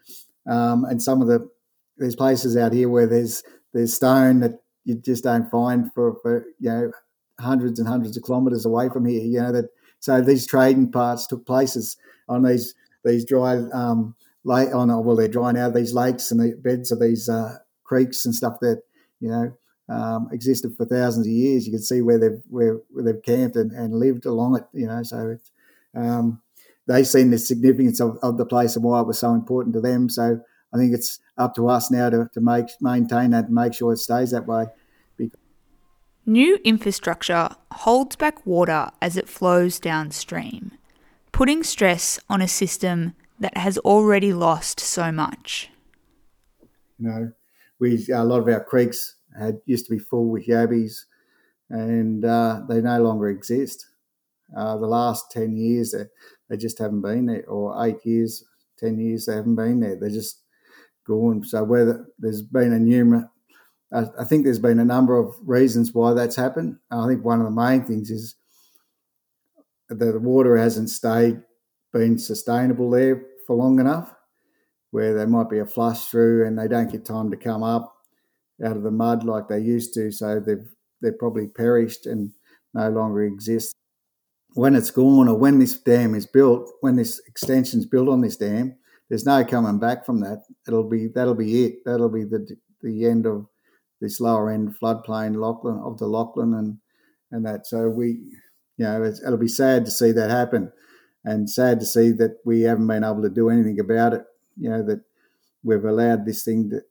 um, 0.46 0.84
and 0.84 1.02
some 1.02 1.20
of 1.20 1.28
the 1.28 1.48
there's 1.98 2.16
places 2.16 2.56
out 2.56 2.72
here 2.72 2.88
where 2.88 3.06
there's 3.06 3.42
there's 3.72 3.94
stone 3.94 4.40
that 4.40 4.62
you 4.84 4.94
just 4.94 5.24
don't 5.24 5.50
find 5.50 5.92
for, 5.92 6.16
for 6.22 6.46
you 6.58 6.70
know 6.70 6.92
hundreds 7.40 7.78
and 7.78 7.88
hundreds 7.88 8.16
of 8.16 8.22
kilometres 8.24 8.64
away 8.64 8.88
from 8.88 9.06
here. 9.06 9.22
You 9.22 9.40
know 9.40 9.52
that 9.52 9.66
so 10.00 10.20
these 10.20 10.46
trading 10.46 10.90
parts 10.90 11.26
took 11.26 11.46
places 11.46 11.96
on 12.28 12.42
these 12.42 12.74
these 13.04 13.24
dry 13.24 13.56
um, 13.72 14.14
lake 14.44 14.74
on 14.74 14.88
well 15.04 15.16
they're 15.16 15.28
drying 15.28 15.56
out 15.56 15.68
of 15.68 15.74
these 15.74 15.94
lakes 15.94 16.30
and 16.30 16.40
the 16.40 16.56
beds 16.56 16.92
of 16.92 17.00
these 17.00 17.28
uh, 17.28 17.56
creeks 17.82 18.24
and 18.24 18.34
stuff 18.34 18.58
that 18.60 18.82
you 19.20 19.28
know 19.28 19.56
um, 19.88 20.28
existed 20.32 20.74
for 20.76 20.86
thousands 20.86 21.26
of 21.26 21.32
years. 21.32 21.66
You 21.66 21.72
can 21.72 21.82
see 21.82 22.00
where 22.00 22.18
they've 22.18 22.40
where, 22.48 22.80
where 22.90 23.04
they've 23.04 23.22
camped 23.22 23.56
and, 23.56 23.72
and, 23.72 23.94
lived 23.94 24.26
along 24.26 24.56
it. 24.56 24.64
You 24.72 24.86
know, 24.86 25.02
so 25.02 25.36
um, 25.94 26.40
they've 26.86 27.06
seen 27.06 27.30
the 27.30 27.38
significance 27.38 28.00
of, 28.00 28.18
of 28.22 28.38
the 28.38 28.46
place 28.46 28.76
and 28.76 28.84
why 28.84 29.00
it 29.00 29.06
was 29.06 29.18
so 29.18 29.34
important 29.34 29.74
to 29.74 29.80
them. 29.80 30.08
So 30.08 30.40
I 30.72 30.78
think 30.78 30.94
it's 30.94 31.20
up 31.36 31.54
to 31.56 31.68
us 31.68 31.90
now 31.90 32.10
to, 32.10 32.30
to 32.32 32.40
make 32.40 32.66
maintain 32.80 33.30
that 33.30 33.46
and 33.46 33.54
make 33.54 33.74
sure 33.74 33.92
it 33.92 33.98
stays 33.98 34.30
that 34.30 34.46
way. 34.46 34.66
New 36.26 36.58
infrastructure 36.64 37.50
holds 37.70 38.16
back 38.16 38.46
water 38.46 38.88
as 39.02 39.18
it 39.18 39.28
flows 39.28 39.78
downstream, 39.78 40.72
putting 41.34 41.64
stress 41.64 42.20
on 42.30 42.40
a 42.40 42.46
system 42.46 43.12
that 43.40 43.56
has 43.56 43.76
already 43.78 44.32
lost 44.32 44.78
so 44.78 45.10
much. 45.10 45.68
You 46.96 47.08
know, 47.08 47.32
we 47.80 48.06
a 48.14 48.22
lot 48.22 48.38
of 48.38 48.48
our 48.48 48.62
creeks 48.62 49.16
had 49.36 49.56
used 49.66 49.86
to 49.86 49.90
be 49.90 49.98
full 49.98 50.30
with 50.30 50.46
yabbies, 50.46 51.06
and 51.68 52.24
uh, 52.24 52.60
they 52.68 52.80
no 52.80 53.02
longer 53.02 53.28
exist. 53.28 53.84
Uh, 54.56 54.76
the 54.76 54.86
last 54.86 55.32
ten 55.32 55.56
years, 55.56 55.90
they, 55.90 56.04
they 56.48 56.56
just 56.56 56.78
haven't 56.78 57.02
been 57.02 57.26
there, 57.26 57.44
or 57.48 57.84
eight 57.84 58.06
years, 58.06 58.44
ten 58.78 59.00
years, 59.00 59.26
they 59.26 59.34
haven't 59.34 59.56
been 59.56 59.80
there. 59.80 59.96
They're 59.96 60.10
just 60.10 60.40
gone. 61.04 61.42
So 61.42 61.64
whether 61.64 62.06
there's 62.16 62.42
been 62.42 62.72
a 62.72 62.78
numerous, 62.78 63.24
I, 63.92 64.04
I 64.20 64.24
think 64.24 64.44
there's 64.44 64.60
been 64.60 64.78
a 64.78 64.84
number 64.84 65.18
of 65.18 65.34
reasons 65.44 65.92
why 65.92 66.14
that's 66.14 66.36
happened. 66.36 66.78
I 66.92 67.08
think 67.08 67.24
one 67.24 67.40
of 67.40 67.46
the 67.46 67.50
main 67.50 67.82
things 67.82 68.08
is 68.08 68.36
the 69.98 70.18
water 70.18 70.56
hasn't 70.56 70.90
stayed 70.90 71.40
been 71.92 72.18
sustainable 72.18 72.90
there 72.90 73.24
for 73.46 73.56
long 73.56 73.78
enough, 73.78 74.12
where 74.90 75.14
there 75.14 75.26
might 75.26 75.48
be 75.48 75.60
a 75.60 75.66
flush 75.66 76.06
through 76.06 76.46
and 76.46 76.58
they 76.58 76.68
don't 76.68 76.90
get 76.90 77.04
time 77.04 77.30
to 77.30 77.36
come 77.36 77.62
up 77.62 77.94
out 78.64 78.76
of 78.76 78.82
the 78.82 78.90
mud 78.90 79.24
like 79.24 79.48
they 79.48 79.60
used 79.60 79.94
to. 79.94 80.10
So 80.10 80.40
they've 80.40 80.68
they're 81.00 81.12
probably 81.12 81.48
perished 81.48 82.06
and 82.06 82.32
no 82.72 82.88
longer 82.88 83.24
exist. 83.24 83.74
When 84.54 84.74
it's 84.74 84.90
gone, 84.90 85.28
or 85.28 85.36
when 85.36 85.58
this 85.58 85.78
dam 85.78 86.14
is 86.14 86.26
built, 86.26 86.70
when 86.80 86.96
this 86.96 87.20
extension 87.26 87.80
is 87.80 87.86
built 87.86 88.08
on 88.08 88.20
this 88.20 88.36
dam, 88.36 88.76
there's 89.08 89.26
no 89.26 89.44
coming 89.44 89.78
back 89.78 90.06
from 90.06 90.20
that. 90.20 90.44
It'll 90.66 90.88
be 90.88 91.08
that'll 91.08 91.34
be 91.34 91.64
it. 91.64 91.84
That'll 91.84 92.08
be 92.08 92.24
the 92.24 92.56
the 92.82 93.06
end 93.06 93.26
of 93.26 93.46
this 94.00 94.20
lower 94.20 94.50
end 94.50 94.76
floodplain 94.80 95.36
Lachlan 95.36 95.78
of 95.78 95.98
the 95.98 96.06
Lachlan 96.06 96.54
and 96.54 96.78
and 97.30 97.44
that. 97.44 97.66
So 97.66 97.88
we, 97.88 98.20
you 98.76 98.84
know, 98.84 99.04
it'll 99.04 99.36
be 99.36 99.48
sad 99.48 99.84
to 99.84 99.90
see 99.90 100.12
that 100.12 100.30
happen, 100.30 100.72
and 101.24 101.48
sad 101.48 101.80
to 101.80 101.86
see 101.86 102.10
that 102.12 102.38
we 102.44 102.62
haven't 102.62 102.86
been 102.86 103.04
able 103.04 103.22
to 103.22 103.30
do 103.30 103.48
anything 103.50 103.80
about 103.80 104.14
it. 104.14 104.24
You 104.56 104.70
know 104.70 104.82
that 104.82 105.02
we've 105.62 105.84
allowed 105.84 106.24
this 106.24 106.44
thing 106.44 106.70
to 106.70 106.82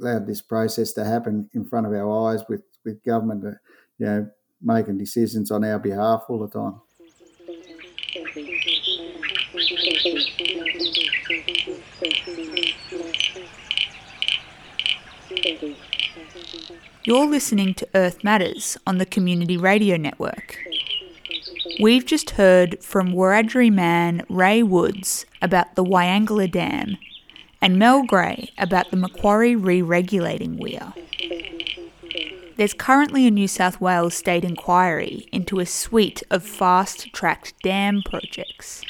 allowed 0.00 0.26
this 0.26 0.40
process 0.40 0.92
to 0.92 1.04
happen 1.04 1.48
in 1.52 1.64
front 1.64 1.86
of 1.86 1.92
our 1.92 2.32
eyes 2.32 2.42
with 2.48 2.62
with 2.84 3.02
government, 3.04 3.44
uh, 3.44 3.50
you 3.98 4.06
know, 4.06 4.30
making 4.62 4.98
decisions 4.98 5.50
on 5.50 5.64
our 5.64 5.78
behalf 5.78 6.24
all 6.28 6.38
the 6.38 6.48
time. 6.48 6.80
You're 17.04 17.26
listening 17.26 17.74
to 17.74 17.88
Earth 17.94 18.22
Matters 18.22 18.76
on 18.86 18.98
the 18.98 19.06
Community 19.06 19.56
Radio 19.56 19.96
Network. 19.96 20.58
We've 21.80 22.04
just 22.04 22.30
heard 22.32 22.84
from 22.84 23.14
Wiradjuri 23.14 23.72
man 23.72 24.26
Ray 24.28 24.62
Woods 24.62 25.24
about 25.40 25.76
the 25.76 25.84
Wyangala 25.84 26.52
Dam 26.52 26.98
and 27.62 27.78
Mel 27.78 28.02
Gray 28.04 28.50
about 28.58 28.90
the 28.90 28.98
Macquarie 28.98 29.56
re-regulating 29.56 30.58
weir. 30.58 30.92
There's 32.58 32.74
currently 32.74 33.26
a 33.26 33.30
New 33.30 33.48
South 33.48 33.80
Wales 33.80 34.14
state 34.14 34.44
inquiry 34.44 35.26
into 35.32 35.58
a 35.58 35.64
suite 35.64 36.22
of 36.30 36.42
fast-tracked 36.42 37.54
dam 37.62 38.02
projects. 38.04 38.82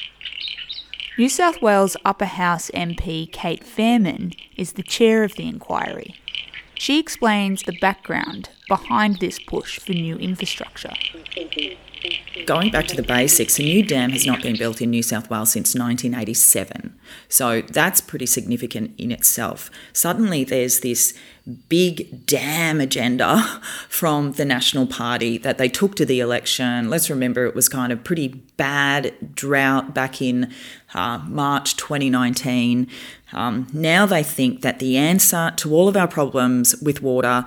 New 1.17 1.29
South 1.29 1.63
Wales 1.63 1.97
Upper 2.05 2.25
House 2.25 2.73
MP 2.75 3.31
Cate 3.31 3.63
Faehrmann 3.65 4.35
is 4.57 4.73
the 4.73 4.83
chair 4.83 5.23
of 5.23 5.37
the 5.37 5.47
inquiry. 5.47 6.17
She 6.75 6.99
explains 6.99 7.63
the 7.63 7.79
background 7.81 8.49
behind 8.67 9.21
this 9.21 9.39
push 9.39 9.79
for 9.79 9.93
new 9.93 10.17
infrastructure. 10.17 10.95
Going 12.47 12.71
back 12.71 12.87
to 12.87 12.97
the 12.97 13.03
basics, 13.03 13.59
a 13.59 13.63
new 13.63 13.85
dam 13.85 14.11
has 14.11 14.27
not 14.27 14.43
been 14.43 14.57
built 14.57 14.81
in 14.81 14.91
New 14.91 15.03
South 15.03 15.29
Wales 15.29 15.53
since 15.53 15.75
1987. 15.75 16.99
So 17.29 17.61
that's 17.63 18.01
pretty 18.01 18.27
significant 18.27 18.95
in 18.99 19.13
itself. 19.13 19.71
Suddenly, 19.93 20.45
there's 20.45 20.81
this 20.81 21.13
big 21.69 22.27
dam 22.27 22.81
agenda 22.81 23.43
from 23.89 24.33
the 24.33 24.45
National 24.45 24.87
Party 24.87 25.39
that 25.39 25.59
they 25.59 25.69
took 25.69 25.97
to 25.97 26.07
the 26.07 26.21
election. 26.21 26.89
Let's 26.89 27.11
remember 27.11 27.47
it 27.47 27.55
was 27.55 27.69
kind 27.69 27.93
of 27.93 28.05
pretty 28.05 28.29
bad 28.57 29.35
drought 29.35 29.95
back 29.95 30.23
in 30.23 30.53
uh, 30.95 31.19
March 31.27 31.77
2019. 31.77 32.89
Um, 33.33 33.67
now 33.73 34.07
they 34.07 34.23
think 34.23 34.63
that 34.63 34.79
the 34.79 34.97
answer 34.97 35.53
to 35.57 35.75
all 35.75 35.89
of 35.89 35.97
our 35.97 36.09
problems 36.09 36.75
with 36.81 37.03
water 37.03 37.45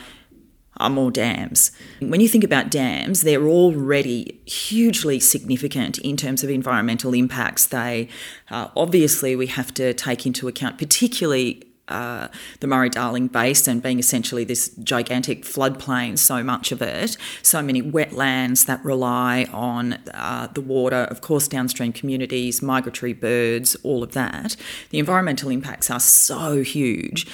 are 0.84 0.90
more 0.90 1.10
dams. 1.10 1.72
When 2.00 2.20
you 2.20 2.28
think 2.28 2.44
about 2.44 2.70
dams, 2.70 3.22
they're 3.22 3.48
already 3.48 4.42
hugely 4.46 5.20
significant 5.20 5.98
in 6.00 6.18
terms 6.18 6.44
of 6.44 6.50
environmental 6.50 7.14
impacts. 7.14 7.66
They 7.66 8.10
uh, 8.52 8.68
obviously 8.76 9.36
we 9.36 9.48
have 9.48 9.74
to 9.76 9.94
take 9.94 10.26
into 10.26 10.48
account, 10.48 10.78
particularly 10.78 11.64
uh, 11.88 12.28
the 12.60 12.68
Murray 12.68 12.90
Darling 12.90 13.28
Basin 13.28 13.80
being 13.80 14.00
essentially 14.00 14.44
this 14.44 14.70
gigantic 14.84 15.44
floodplain, 15.44 16.18
so 16.18 16.44
much 16.44 16.72
of 16.72 16.82
it, 16.82 17.18
so 17.42 17.62
many 17.62 17.82
wetlands 17.82 18.66
that 18.66 18.84
rely 18.84 19.46
on 19.52 19.94
uh, 20.14 20.48
the 20.54 20.62
water, 20.62 21.08
of 21.10 21.22
course, 21.22 21.48
downstream 21.48 21.94
communities, 21.94 22.62
migratory 22.62 23.14
birds, 23.14 23.76
all 23.84 24.04
of 24.04 24.14
that. 24.14 24.56
The 24.92 25.00
environmental 25.00 25.50
impacts 25.50 25.90
are 25.90 26.00
so 26.00 26.62
huge. 26.62 27.28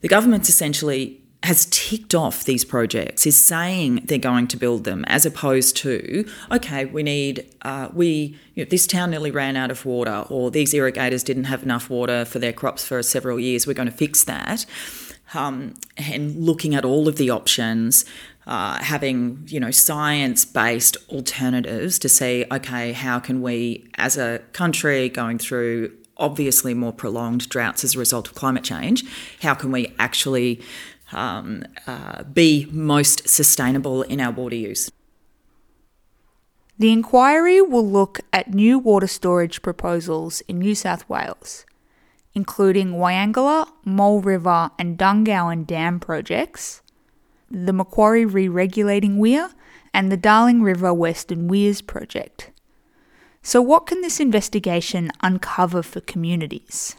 The 0.00 0.08
government's 0.08 0.48
essentially 0.48 1.20
has 1.44 1.66
ticked 1.66 2.14
off 2.14 2.44
these 2.44 2.64
projects, 2.64 3.26
is 3.26 3.42
saying 3.42 4.02
they're 4.04 4.18
going 4.18 4.48
to 4.48 4.56
build 4.56 4.84
them, 4.84 5.04
as 5.06 5.24
opposed 5.24 5.76
to, 5.76 6.28
okay, 6.50 6.84
we 6.84 7.02
need, 7.02 7.46
uh, 7.62 7.88
we, 7.92 8.36
you 8.54 8.64
know, 8.64 8.68
this 8.68 8.86
town 8.86 9.10
nearly 9.10 9.30
ran 9.30 9.56
out 9.56 9.70
of 9.70 9.86
water, 9.86 10.24
or 10.28 10.50
these 10.50 10.74
irrigators 10.74 11.22
didn't 11.22 11.44
have 11.44 11.62
enough 11.62 11.88
water 11.88 12.24
for 12.24 12.40
their 12.40 12.52
crops 12.52 12.84
for 12.84 13.02
several 13.02 13.38
years, 13.38 13.66
we're 13.66 13.72
going 13.72 13.88
to 13.88 13.94
fix 13.94 14.24
that. 14.24 14.66
Um, 15.34 15.74
and 15.96 16.36
looking 16.36 16.74
at 16.74 16.84
all 16.84 17.06
of 17.06 17.16
the 17.16 17.30
options, 17.30 18.04
uh, 18.46 18.82
having 18.82 19.44
you 19.46 19.60
know 19.60 19.70
science-based 19.70 20.96
alternatives 21.10 21.98
to 21.98 22.08
see, 22.08 22.46
okay, 22.50 22.92
how 22.92 23.20
can 23.20 23.42
we, 23.42 23.88
as 23.96 24.16
a 24.16 24.40
country 24.52 25.08
going 25.08 25.38
through 25.38 25.92
obviously 26.16 26.74
more 26.74 26.92
prolonged 26.92 27.48
droughts 27.48 27.84
as 27.84 27.94
a 27.94 27.98
result 27.98 28.26
of 28.26 28.34
climate 28.34 28.64
change, 28.64 29.04
how 29.40 29.54
can 29.54 29.70
we 29.70 29.94
actually 29.98 30.60
um, 31.12 31.64
uh, 31.86 32.24
be 32.24 32.66
most 32.70 33.28
sustainable 33.28 34.02
in 34.02 34.20
our 34.20 34.32
water 34.32 34.56
use. 34.56 34.90
The 36.78 36.92
inquiry 36.92 37.60
will 37.60 37.88
look 37.88 38.20
at 38.32 38.54
new 38.54 38.78
water 38.78 39.08
storage 39.08 39.62
proposals 39.62 40.42
in 40.42 40.60
New 40.60 40.76
South 40.76 41.08
Wales, 41.08 41.66
including 42.34 42.92
Wyangala, 42.92 43.68
Mole 43.84 44.20
River, 44.20 44.70
and 44.78 44.96
Dungowan 44.96 45.66
Dam 45.66 45.98
projects, 45.98 46.82
the 47.50 47.72
Macquarie 47.72 48.24
Re 48.24 48.46
Regulating 48.46 49.18
Weir, 49.18 49.50
and 49.92 50.12
the 50.12 50.16
Darling 50.16 50.62
River 50.62 50.94
Western 50.94 51.48
Weirs 51.48 51.80
project. 51.80 52.52
So, 53.42 53.60
what 53.60 53.86
can 53.86 54.00
this 54.02 54.20
investigation 54.20 55.10
uncover 55.20 55.82
for 55.82 56.00
communities? 56.00 56.94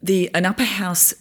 The 0.00 0.30
an 0.32 0.46
upper 0.46 0.64
house 0.64 1.12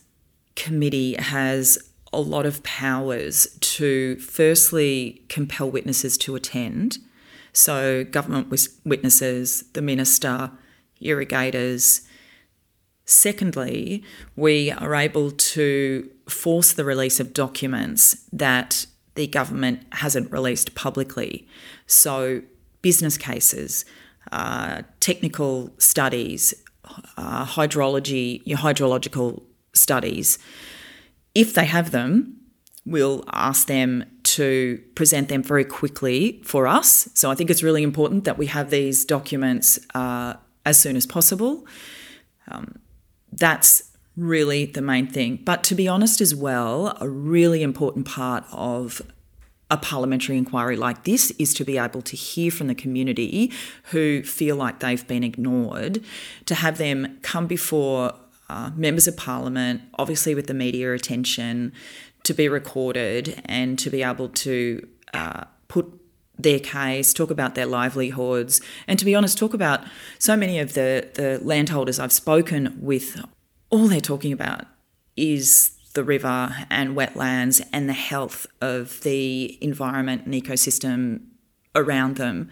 committee 0.56 1.16
has 1.16 1.78
a 2.16 2.20
lot 2.20 2.46
of 2.46 2.64
powers 2.64 3.48
to 3.60 4.18
firstly 4.18 5.24
compel 5.30 5.70
witnesses 5.70 6.18
to 6.20 6.36
attend. 6.36 6.98
So, 7.54 8.04
government 8.04 8.54
witnesses, 8.84 9.64
the 9.74 9.82
minister, 9.82 10.52
irrigators. 11.00 12.02
Secondly, 13.06 14.04
we 14.36 14.72
are 14.72 14.96
able 14.96 15.32
to 15.32 16.10
force 16.28 16.74
the 16.74 16.84
release 16.84 17.20
of 17.20 17.34
documents 17.34 18.26
that 18.34 18.88
the 19.14 19.28
government 19.28 19.84
hasn't 19.94 20.32
released 20.32 20.76
publicly. 20.76 21.48
So, 21.88 22.42
business 22.82 23.18
cases, 23.18 23.86
uh, 24.32 24.82
technical 25.00 25.72
studies, 25.78 26.54
uh, 27.18 27.46
hydrology, 27.46 28.42
your 28.46 28.58
hydrological 28.58 29.42
studies. 29.74 30.38
If 31.36 31.54
they 31.54 31.66
have 31.66 31.92
them, 31.92 32.38
we'll 32.86 33.24
ask 33.32 33.68
them 33.68 34.06
to 34.24 34.82
present 34.96 35.30
them 35.30 35.44
very 35.44 35.66
quickly 35.66 36.42
for 36.44 36.68
us. 36.68 37.10
So 37.14 37.30
I 37.30 37.36
think 37.36 37.50
it's 37.50 37.64
really 37.64 37.84
important 37.84 38.24
that 38.24 38.38
we 38.38 38.48
have 38.48 38.70
these 38.70 39.06
documents 39.06 39.80
uh, 39.94 40.36
as 40.66 40.78
soon 40.78 40.96
as 40.96 41.06
possible. 41.06 41.66
Um, 42.48 42.80
that's 43.32 43.92
really 44.16 44.66
the 44.66 44.82
main 44.82 45.08
thing. 45.08 45.40
But 45.44 45.64
to 45.66 45.76
be 45.76 45.88
honest, 45.88 46.22
as 46.22 46.34
well, 46.34 46.98
a 47.02 47.10
really 47.10 47.64
important 47.64 48.06
part 48.06 48.46
of 48.52 49.02
a 49.72 49.78
parliamentary 49.78 50.38
inquiry 50.38 50.78
like 50.78 51.04
this 51.06 51.32
is 51.40 51.54
to 51.56 51.66
be 51.66 51.78
able 51.78 52.02
to 52.04 52.16
hear 52.16 52.52
from 52.52 52.68
the 52.68 52.76
community 52.76 53.52
who 53.86 54.22
feel 54.24 54.56
like 54.56 54.80
they've 54.80 55.08
been 55.08 55.24
ignored, 55.24 56.04
to 56.46 56.56
have 56.56 56.78
them 56.78 57.18
come 57.24 57.48
before 57.48 58.14
uh, 58.50 58.72
members 58.76 59.08
of 59.08 59.18
parliament, 59.18 59.82
obviously 59.96 60.36
with 60.36 60.48
the 60.48 60.54
media 60.54 60.94
attention, 60.94 61.74
to 62.24 62.34
be 62.34 62.50
recorded 62.50 63.42
and 63.46 63.78
to 63.80 63.90
be 63.90 64.04
able 64.04 64.30
to 64.30 64.88
uh, 65.14 65.44
put 65.68 66.02
their 66.38 66.60
case, 66.60 67.14
talk 67.14 67.32
about 67.32 67.56
their 67.56 67.66
livelihoods, 67.66 68.62
and 68.88 69.00
to 69.00 69.06
be 69.06 69.16
honest, 69.16 69.38
talk 69.38 69.54
about 69.54 69.82
so 70.20 70.36
many 70.36 70.60
of 70.60 70.74
the, 70.74 71.10
the 71.14 71.40
landholders 71.42 72.00
I've 72.00 72.12
spoken 72.12 72.78
with, 72.82 73.24
all 73.70 73.88
they're 73.88 74.02
talking 74.02 74.34
about 74.34 74.66
is 75.16 75.72
the 75.94 76.04
river 76.04 76.54
and 76.70 76.96
wetlands 76.96 77.66
and 77.72 77.88
the 77.88 77.94
health 77.94 78.46
of 78.62 79.00
the 79.02 79.58
environment 79.62 80.26
and 80.26 80.34
ecosystem 80.34 81.22
around 81.74 82.18
them. 82.18 82.50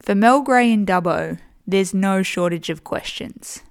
For 0.00 0.14
Mel 0.14 0.42
Gray 0.42 0.72
in 0.72 0.86
Dubbo, 0.86 1.38
there's 1.66 1.92
no 1.92 2.22
shortage 2.22 2.70
of 2.70 2.84
questions. 2.84 3.62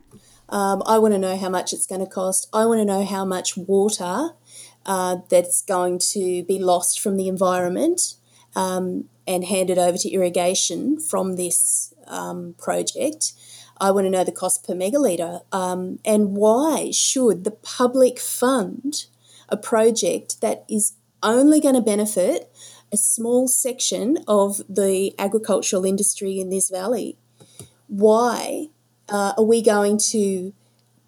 Um, 0.52 0.84
I 0.86 1.00
want 1.00 1.14
to 1.14 1.18
know 1.18 1.38
how 1.38 1.50
much 1.50 1.72
it's 1.72 1.88
going 1.88 2.02
to 2.02 2.12
cost. 2.12 2.48
I 2.54 2.66
want 2.66 2.80
to 2.80 2.86
know 2.86 3.06
how 3.06 3.24
much 3.24 3.56
water 3.56 4.32
uh, 4.86 5.18
that's 5.30 5.62
going 5.62 6.00
to 6.00 6.44
be 6.44 6.60
lost 6.60 7.00
from 7.00 7.16
the 7.16 7.28
environment 7.28 8.16
um, 8.56 9.06
and 9.26 9.46
handed 9.46 9.78
over 9.78 9.98
to 9.98 10.10
irrigation 10.10 11.00
from 11.00 11.38
this 11.38 11.94
um, 12.08 12.56
project. 12.58 13.34
I 13.80 13.92
want 13.92 14.06
to 14.06 14.12
know 14.12 14.24
the 14.24 14.32
cost 14.32 14.66
per 14.66 14.74
megalitre. 14.74 15.42
Um, 15.52 16.00
and 16.04 16.36
why 16.36 16.92
should 16.92 17.44
the 17.44 17.52
public 17.52 18.20
fund 18.20 19.06
a 19.50 19.58
project 19.58 20.42
that 20.42 20.66
is 20.70 20.94
only 21.24 21.60
going 21.60 21.76
to 21.76 21.82
benefit 21.82 22.52
a 22.92 22.98
small 22.98 23.48
section 23.48 24.20
of 24.28 24.62
the 24.68 25.16
agricultural 25.18 25.86
industry 25.86 26.40
in 26.40 26.50
this 26.50 26.70
valley? 26.70 27.18
Why 27.88 28.68
uh, 29.12 29.34
are 29.38 29.44
we 29.44 29.62
going 29.62 29.98
to 29.98 30.54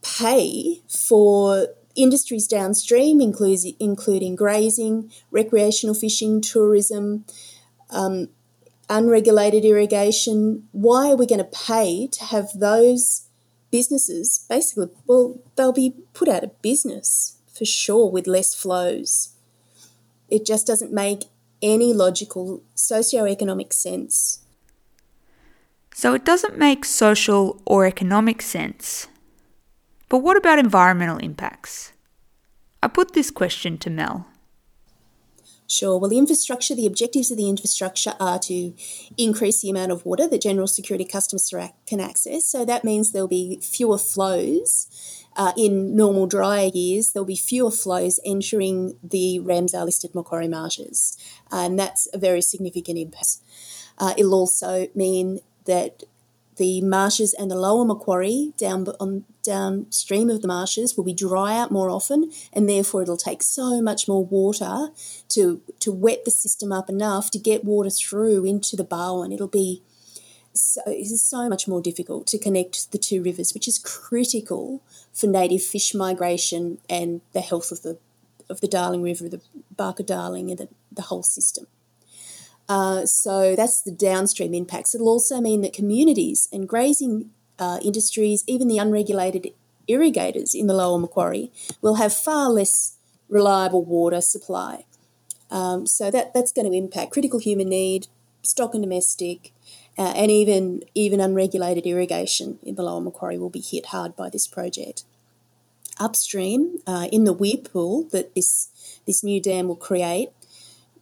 pay 0.02 0.82
for 0.88 1.68
industries 1.96 2.48
downstream, 2.48 3.22
including, 3.22 3.76
including 3.80 4.36
grazing, 4.36 5.12
recreational 5.32 5.96
fishing, 5.96 6.42
tourism, 6.42 7.26
um, 7.90 8.30
unregulated 8.90 9.64
irrigation, 9.64 10.68
why 10.72 11.12
are 11.12 11.16
we 11.16 11.26
going 11.26 11.40
to 11.40 11.66
pay 11.66 12.08
to 12.08 12.24
have 12.26 12.50
those 12.56 13.28
businesses 13.72 14.46
basically, 14.50 14.90
well, 15.08 15.40
they'll 15.56 15.72
be 15.72 15.96
put 16.14 16.28
out 16.28 16.44
of 16.44 16.62
business 16.62 17.38
for 17.52 17.66
sure 17.66 18.10
with 18.12 18.28
less 18.28 18.54
flows. 18.54 19.34
It 20.30 20.46
just 20.46 20.68
doesn't 20.68 20.92
make 20.92 21.24
any 21.62 21.94
logical 21.94 22.62
socio-economic 22.76 23.74
sense. 23.74 24.43
So 25.94 26.14
it 26.14 26.26
doesn't 26.26 26.58
make 26.58 26.86
social 26.86 27.62
or 27.66 27.86
economic 27.86 28.42
sense. 28.42 29.08
But 30.10 30.20
what 30.20 30.38
about 30.38 30.60
environmental 30.60 31.18
impacts? 31.18 31.94
I 32.82 32.88
put 32.88 33.14
this 33.14 33.32
question 33.32 33.78
to 33.80 33.90
Mel. 33.90 34.28
Sure. 35.68 35.98
Well, 35.98 36.10
the 36.10 36.18
infrastructure, 36.18 36.76
the 36.76 36.86
objectives 36.86 37.32
of 37.32 37.38
the 37.38 37.50
infrastructure 37.50 38.14
are 38.20 38.38
to 38.40 38.74
increase 39.18 39.62
the 39.62 39.70
amount 39.70 39.92
of 39.92 40.06
water 40.06 40.28
that 40.28 40.42
general 40.42 40.68
security 40.68 41.06
customers 41.06 41.52
can 41.88 42.00
access. 42.00 42.46
So 42.46 42.66
that 42.66 42.84
means 42.84 43.12
there'll 43.12 43.28
be 43.28 43.60
fewer 43.62 43.98
flows. 43.98 44.88
Uh, 45.36 45.52
in 45.58 45.96
normal 45.96 46.28
drier 46.28 46.70
years, 46.74 47.14
there'll 47.14 47.26
be 47.26 47.36
fewer 47.36 47.72
flows 47.72 48.20
entering 48.24 49.00
the 49.02 49.40
Ramsar 49.42 49.84
listed 49.84 50.14
Macquarie 50.14 50.48
marshes. 50.48 51.18
And 51.52 51.80
that's 51.80 52.08
a 52.14 52.20
very 52.20 52.42
significant 52.42 53.00
impact. 53.00 53.38
Uh, 53.98 54.14
it'll 54.16 54.36
also 54.36 54.90
mean 54.94 55.40
that 55.66 56.04
the 56.58 56.82
marshes 56.82 57.34
and 57.34 57.50
the 57.50 57.56
lower 57.56 57.86
Macquarie 57.86 58.54
down 58.58 58.86
on 59.00 59.26
downstream 59.42 60.30
of 60.30 60.42
the 60.42 60.48
marshes 60.48 60.96
will 60.96 61.04
be 61.04 61.14
dry 61.14 61.58
out 61.58 61.72
more 61.72 61.90
often, 61.90 62.32
and 62.52 62.70
therefore 62.70 63.02
it'll 63.02 63.18
take 63.18 63.42
so 63.42 63.82
much 63.82 64.08
more 64.08 64.24
water 64.24 64.90
to 65.30 65.62
to 65.80 65.92
wet 65.92 66.26
the 66.26 66.32
system 66.32 66.72
up 66.72 66.90
enough 66.90 67.32
to 67.32 67.40
get 67.40 67.66
water 67.66 67.90
through 67.90 68.46
into 68.46 68.76
the 68.76 68.84
Barwon. 68.84 69.32
It'll 69.32 69.48
be 69.48 69.82
so, 70.54 70.82
it's 70.86 71.28
so 71.28 71.50
much 71.50 71.68
more 71.68 71.82
difficult 71.82 72.28
to 72.28 72.38
connect 72.38 72.92
the 72.92 73.00
two 73.00 73.24
rivers, 73.24 73.54
which 73.54 73.68
is 73.68 73.80
critical 73.80 74.84
for 75.12 75.28
native 75.28 75.64
fish 75.64 75.96
migration 75.96 76.78
and 76.90 77.22
the 77.34 77.42
health 77.42 77.72
of 77.72 77.82
the 77.82 77.98
of 78.50 78.62
the 78.62 78.68
Darling 78.68 79.02
River, 79.02 79.28
the 79.30 79.42
Barka 79.76 80.04
Darling, 80.04 80.52
and 80.52 80.60
the, 80.60 80.68
the 80.92 81.04
whole 81.04 81.24
system. 81.24 81.66
Uh, 82.70 83.06
so 83.06 83.56
that's 83.56 83.82
the 83.82 83.92
downstream 83.92 84.54
impacts. 84.54 84.96
It'll 84.96 85.10
also 85.10 85.42
mean 85.42 85.62
that 85.62 85.74
communities 85.74 86.48
and 86.52 86.68
grazing 86.68 87.30
uh, 87.60 87.80
industries, 87.84 88.44
even 88.48 88.68
the 88.68 88.78
unregulated 88.78 89.50
irrigators 89.88 90.56
in 90.56 90.68
the 90.68 90.74
lower 90.74 90.98
Macquarie, 90.98 91.52
will 91.82 91.96
have 91.96 92.14
far 92.14 92.50
less 92.50 92.98
reliable 93.30 93.84
water 93.84 94.22
supply. 94.22 94.86
Um, 95.52 95.86
so 95.86 96.10
that, 96.10 96.34
that's 96.34 96.52
going 96.52 96.70
to 96.70 96.78
impact 96.78 97.12
critical 97.12 97.40
human 97.40 97.70
need, 97.70 98.08
stock 98.42 98.74
and 98.74 98.84
domestic, 98.84 99.52
uh, 99.98 100.14
and 100.16 100.32
even 100.32 100.84
even 100.96 101.20
unregulated 101.20 101.86
irrigation 101.86 102.58
in 102.64 102.76
the 102.76 102.84
lower 102.84 103.02
Macquarie 103.02 103.38
will 103.38 103.50
be 103.50 103.62
hit 103.62 103.88
hard 103.88 104.16
by 104.16 104.30
this 104.30 104.48
project. 104.48 105.04
Upstream, 106.00 106.80
uh, 106.88 107.08
in 107.12 107.24
the 107.26 107.34
weir 107.34 107.58
pool 107.58 108.04
that 108.12 108.34
this 108.34 109.02
this 109.06 109.24
new 109.24 109.40
dam 109.40 109.68
will 109.68 109.76
create, 109.76 110.30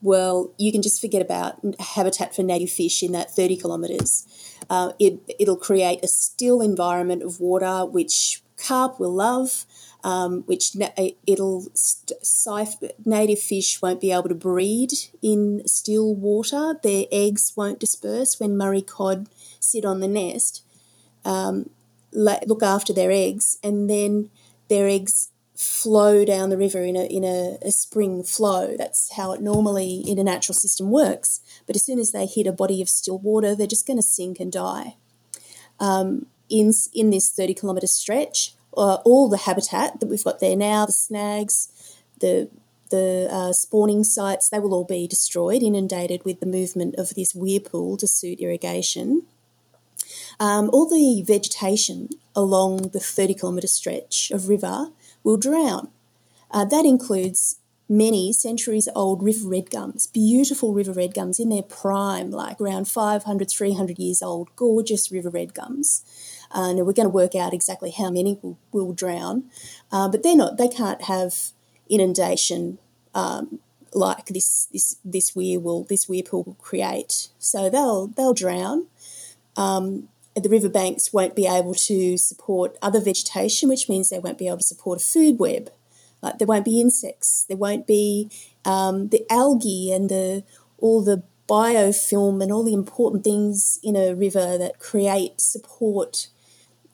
well, 0.01 0.51
you 0.57 0.71
can 0.71 0.81
just 0.81 0.99
forget 0.99 1.21
about 1.21 1.59
habitat 1.79 2.35
for 2.35 2.43
native 2.43 2.71
fish 2.71 3.03
in 3.03 3.11
that 3.11 3.31
30 3.31 3.57
kilometres. 3.57 4.25
Uh, 4.69 4.93
it, 4.99 5.19
it'll 5.39 5.57
create 5.57 6.03
a 6.03 6.07
still 6.07 6.61
environment 6.61 7.21
of 7.23 7.39
water 7.39 7.85
which 7.85 8.41
carp 8.57 8.99
will 8.99 9.13
love, 9.13 9.65
um, 10.03 10.41
which 10.43 10.75
na- 10.75 10.89
it'll 11.27 11.67
st- 11.73 12.93
native 13.05 13.39
fish 13.39 13.81
won't 13.81 14.01
be 14.01 14.11
able 14.11 14.29
to 14.29 14.35
breed 14.35 14.91
in 15.21 15.61
still 15.67 16.15
water. 16.15 16.79
Their 16.81 17.05
eggs 17.11 17.53
won't 17.55 17.79
disperse 17.79 18.39
when 18.39 18.57
Murray 18.57 18.81
cod 18.81 19.29
sit 19.59 19.85
on 19.85 19.99
the 19.99 20.07
nest. 20.07 20.63
Um, 21.23 21.69
look 22.11 22.63
after 22.63 22.93
their 22.93 23.11
eggs, 23.11 23.57
and 23.63 23.89
then 23.89 24.29
their 24.67 24.87
eggs 24.87 25.30
flow 25.61 26.25
down 26.25 26.49
the 26.49 26.57
river 26.57 26.81
in 26.81 26.95
a 26.95 27.05
in 27.05 27.23
a, 27.23 27.57
a, 27.61 27.71
spring 27.71 28.23
flow. 28.23 28.75
That's 28.75 29.13
how 29.13 29.31
it 29.31 29.41
normally 29.41 30.03
in 30.07 30.17
a 30.17 30.23
natural 30.23 30.55
system 30.55 30.89
works. 30.89 31.39
But 31.67 31.75
as 31.75 31.85
soon 31.85 31.99
as 31.99 32.11
they 32.11 32.25
hit 32.25 32.47
a 32.47 32.51
body 32.51 32.81
of 32.81 32.89
still 32.89 33.19
water, 33.19 33.53
they're 33.53 33.67
just 33.67 33.85
going 33.85 33.99
to 33.99 34.03
sink 34.03 34.39
and 34.39 34.51
die. 34.51 34.95
Um, 35.79 36.25
in 36.49 36.71
in 36.95 37.11
this 37.11 37.29
thirty 37.29 37.53
kilometre 37.53 37.85
stretch, 37.85 38.55
uh, 38.75 38.95
all 39.05 39.29
the 39.29 39.37
habitat 39.37 39.99
that 39.99 40.07
we've 40.07 40.23
got 40.23 40.39
there 40.39 40.55
now, 40.55 40.87
the 40.87 40.91
snags, 40.91 41.69
the 42.19 42.49
the 42.89 43.27
uh, 43.31 43.53
spawning 43.53 44.03
sites, 44.03 44.49
they 44.49 44.59
will 44.59 44.73
all 44.73 44.83
be 44.83 45.07
destroyed, 45.07 45.61
inundated 45.61 46.25
with 46.25 46.39
the 46.39 46.47
movement 46.47 46.95
of 46.95 47.13
this 47.13 47.35
weir 47.35 47.59
pool 47.59 47.97
to 47.97 48.07
suit 48.07 48.39
irrigation. 48.39 49.27
Um, 50.39 50.71
all 50.73 50.89
the 50.89 51.23
vegetation 51.25 52.09
along 52.35 52.89
the 52.93 52.99
30 52.99 53.35
kilometre 53.35 53.67
stretch 53.67 54.31
of 54.31 54.49
river 54.49 54.89
will 55.23 55.37
drown. 55.37 55.89
Uh, 56.49 56.65
that 56.65 56.85
includes 56.85 57.57
many 57.91 58.31
centuries 58.31 58.87
old 58.95 59.21
river 59.21 59.49
red 59.49 59.69
gums, 59.69 60.07
beautiful 60.07 60.73
river 60.73 60.93
red 60.93 61.13
gums 61.13 61.39
in 61.39 61.49
their 61.49 61.61
prime, 61.61 62.31
like 62.31 62.59
around 62.61 62.87
500, 62.87 63.51
300 63.51 63.99
years 63.99 64.21
old, 64.21 64.49
gorgeous 64.55 65.11
river 65.11 65.29
red 65.29 65.53
gums. 65.53 66.01
Uh, 66.55 66.69
and 66.69 66.85
we're 66.85 66.93
going 66.93 67.05
to 67.05 67.09
work 67.09 67.35
out 67.35 67.53
exactly 67.53 67.91
how 67.91 68.09
many 68.09 68.39
will, 68.41 68.57
will 68.71 68.93
drown, 68.93 69.43
uh, 69.91 70.07
but 70.07 70.23
they're 70.23 70.35
not. 70.35 70.57
They 70.57 70.69
can't 70.69 71.03
have 71.03 71.51
inundation 71.89 72.77
um, 73.13 73.59
like 73.93 74.27
this. 74.27 74.67
This 74.71 74.97
this 75.03 75.35
weir 75.35 75.59
will 75.59 75.83
this 75.83 76.07
weir 76.07 76.23
pool 76.23 76.43
will 76.43 76.55
create. 76.55 77.29
So 77.39 77.69
they'll 77.69 78.07
they'll 78.07 78.33
drown. 78.33 78.87
Um, 79.57 80.07
the 80.35 80.49
riverbanks 80.49 81.11
won't 81.11 81.35
be 81.35 81.45
able 81.45 81.73
to 81.73 82.17
support 82.17 82.77
other 82.81 83.01
vegetation, 83.01 83.69
which 83.69 83.89
means 83.89 84.09
they 84.09 84.19
won't 84.19 84.37
be 84.37 84.47
able 84.47 84.59
to 84.59 84.63
support 84.63 85.01
a 85.01 85.03
food 85.03 85.39
web. 85.39 85.71
Like 86.21 86.37
there 86.37 86.47
won't 86.47 86.65
be 86.65 86.79
insects, 86.79 87.45
there 87.47 87.57
won't 87.57 87.87
be 87.87 88.29
um, 88.63 89.09
the 89.09 89.25
algae 89.29 89.91
and 89.91 90.09
the 90.09 90.43
all 90.77 91.03
the 91.03 91.23
biofilm 91.47 92.41
and 92.41 92.51
all 92.51 92.63
the 92.63 92.73
important 92.73 93.23
things 93.23 93.79
in 93.83 93.95
a 93.95 94.13
river 94.13 94.57
that 94.57 94.79
create 94.79 95.41
support 95.41 96.27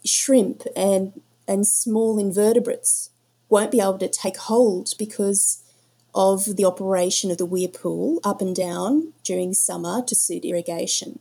shrimp 0.04 0.64
and, 0.76 1.22
and 1.48 1.68
small 1.68 2.18
invertebrates 2.18 3.12
won't 3.50 3.72
be 3.72 3.80
able 3.80 4.00
to 4.00 4.10
take 4.10 4.38
hold 4.38 4.94
because 4.98 5.64
of 6.16 6.56
the 6.56 6.66
operation 6.66 7.30
of 7.30 7.38
the 7.38 7.46
weir 7.46 7.68
pool 7.68 8.20
up 8.24 8.42
and 8.42 8.56
down 8.56 9.14
during 9.24 9.54
summer 9.54 10.02
to 10.02 10.16
suit 10.16 10.44
irrigation. 10.44 11.20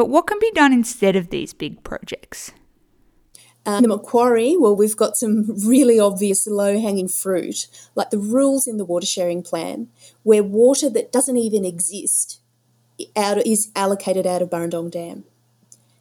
But 0.00 0.08
what 0.08 0.26
can 0.26 0.38
be 0.40 0.50
done 0.52 0.72
instead 0.72 1.14
of 1.14 1.28
these 1.28 1.52
big 1.52 1.84
projects? 1.84 2.52
Um, 3.66 3.82
the 3.82 3.88
Macquarie, 3.88 4.56
well, 4.56 4.74
we've 4.74 4.96
got 4.96 5.18
some 5.18 5.44
really 5.66 6.00
obvious 6.00 6.46
low 6.46 6.80
hanging 6.80 7.06
fruit, 7.06 7.66
like 7.94 8.08
the 8.08 8.16
rules 8.16 8.66
in 8.66 8.78
the 8.78 8.86
water 8.86 9.04
sharing 9.04 9.42
plan, 9.42 9.90
where 10.22 10.42
water 10.42 10.88
that 10.88 11.12
doesn't 11.12 11.36
even 11.36 11.66
exist 11.66 12.40
out, 13.14 13.46
is 13.46 13.70
allocated 13.76 14.26
out 14.26 14.40
of 14.40 14.48
Burrendong 14.48 14.90
Dam. 14.90 15.24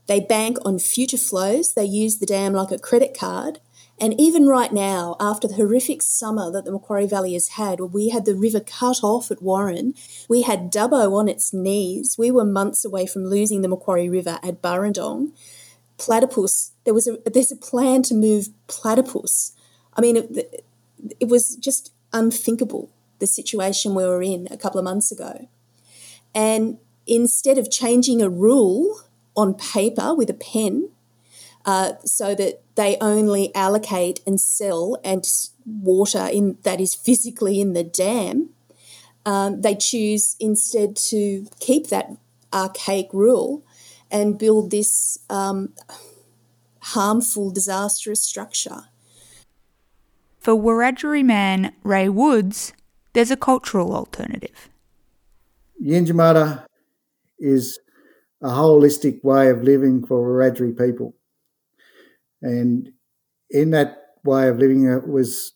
They 0.08 0.22
bank 0.22 0.60
on 0.64 0.80
future 0.80 1.18
flows, 1.18 1.74
they 1.74 1.84
use 1.84 2.20
the 2.20 2.26
dam 2.26 2.54
like 2.54 2.72
a 2.72 2.80
credit 2.80 3.14
card. 3.14 3.60
And 4.02 4.20
even 4.20 4.48
right 4.48 4.72
now, 4.72 5.18
after 5.20 5.48
the 5.48 5.56
horrific 5.56 6.02
summer 6.02 6.50
that 6.52 6.64
the 6.64 6.72
Macquarie 6.72 7.08
Valley 7.08 7.34
has 7.34 7.50
had, 7.50 7.80
we 7.82 8.10
had 8.10 8.26
the 8.26 8.36
river 8.36 8.62
cut 8.62 9.04
off 9.04 9.30
at 9.30 9.42
Warren, 9.42 9.94
we 10.30 10.44
had 10.44 10.72
Dubbo 10.72 11.14
on 11.14 11.28
its 11.28 11.54
knees. 11.54 12.16
We 12.18 12.32
were 12.32 12.46
months 12.46 12.86
away 12.86 13.06
from 13.06 13.26
losing 13.26 13.62
the 13.62 13.68
Macquarie 13.68 14.10
River 14.10 14.40
at 14.42 14.62
Burrendong 14.62 15.34
platypus. 15.98 16.72
There 16.86 16.94
was 16.94 17.08
a 17.08 17.18
there's 17.30 17.52
a 17.52 17.58
plan 17.58 18.02
to 18.04 18.16
move 18.16 18.48
platypus. 18.68 19.54
I 19.94 20.02
mean, 20.02 20.18
it, 20.18 20.66
it 21.20 21.28
was 21.28 21.56
just 21.58 21.92
unthinkable 22.14 22.90
the 23.20 23.28
situation 23.28 23.94
we 23.94 24.06
were 24.06 24.24
in 24.24 24.48
a 24.50 24.58
couple 24.58 24.80
of 24.80 24.86
months 24.86 25.12
ago. 25.12 25.50
And 26.34 26.78
instead 27.06 27.58
of 27.58 27.70
changing 27.70 28.22
a 28.22 28.30
rule 28.30 29.02
on 29.36 29.54
paper 29.54 30.14
with 30.16 30.30
a 30.30 30.34
pen, 30.34 30.90
uh, 31.66 31.94
so 32.06 32.34
that 32.36 32.62
they 32.76 32.98
only 33.02 33.54
allocate 33.54 34.22
and 34.26 34.40
sell 34.40 34.98
and 35.04 35.26
water 35.66 36.28
in 36.32 36.58
that 36.64 36.80
is 36.80 36.96
physically 36.96 37.60
in 37.60 37.74
the 37.74 37.84
dam, 37.84 38.50
um, 39.26 39.62
they 39.62 39.76
choose 39.76 40.36
instead 40.40 40.96
to 40.96 41.48
keep 41.60 41.88
that 41.88 42.12
archaic 42.54 43.08
rule 43.14 43.64
and 44.10 44.40
build 44.40 44.72
this 44.72 45.20
um, 45.30 45.74
harmful, 46.80 47.52
disastrous 47.52 48.24
structure. 48.24 48.86
For 50.40 50.56
Wiradjuri 50.56 51.24
man 51.24 51.74
Ray 51.84 52.10
Woods, 52.10 52.74
there's 53.14 53.32
a 53.32 53.38
cultural 53.38 53.94
alternative. 53.94 54.70
Yindyamarra 55.84 56.66
is 57.38 57.80
a 58.42 58.50
holistic 58.50 59.24
way 59.24 59.50
of 59.50 59.64
living 59.64 60.06
for 60.06 60.20
Wiradjuri 60.26 60.78
people. 60.78 61.14
And 62.42 62.92
in 63.50 63.72
that 63.72 63.98
way 64.24 64.48
of 64.50 64.60
living, 64.60 64.86
it 64.86 65.08
was 65.08 65.54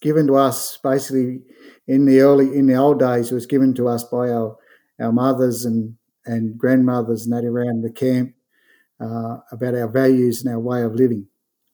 given 0.00 0.26
to 0.28 0.36
us 0.36 0.78
basically 0.82 1.42
in 1.86 2.06
the 2.06 2.20
early, 2.20 2.56
in 2.56 2.66
the 2.66 2.74
old 2.74 2.98
days, 2.98 3.30
it 3.30 3.34
was 3.34 3.46
given 3.46 3.74
to 3.74 3.88
us 3.88 4.04
by 4.04 4.30
our, 4.30 4.56
our 5.00 5.12
mothers 5.12 5.64
and 5.64 5.96
and 6.26 6.58
grandmothers 6.58 7.24
and 7.24 7.32
that 7.32 7.44
around 7.44 7.82
the 7.82 7.90
camp 7.90 8.34
uh, 9.00 9.38
about 9.52 9.74
our 9.74 9.88
values 9.88 10.44
and 10.44 10.52
our 10.52 10.60
way 10.60 10.82
of 10.82 10.94
living. 10.94 11.28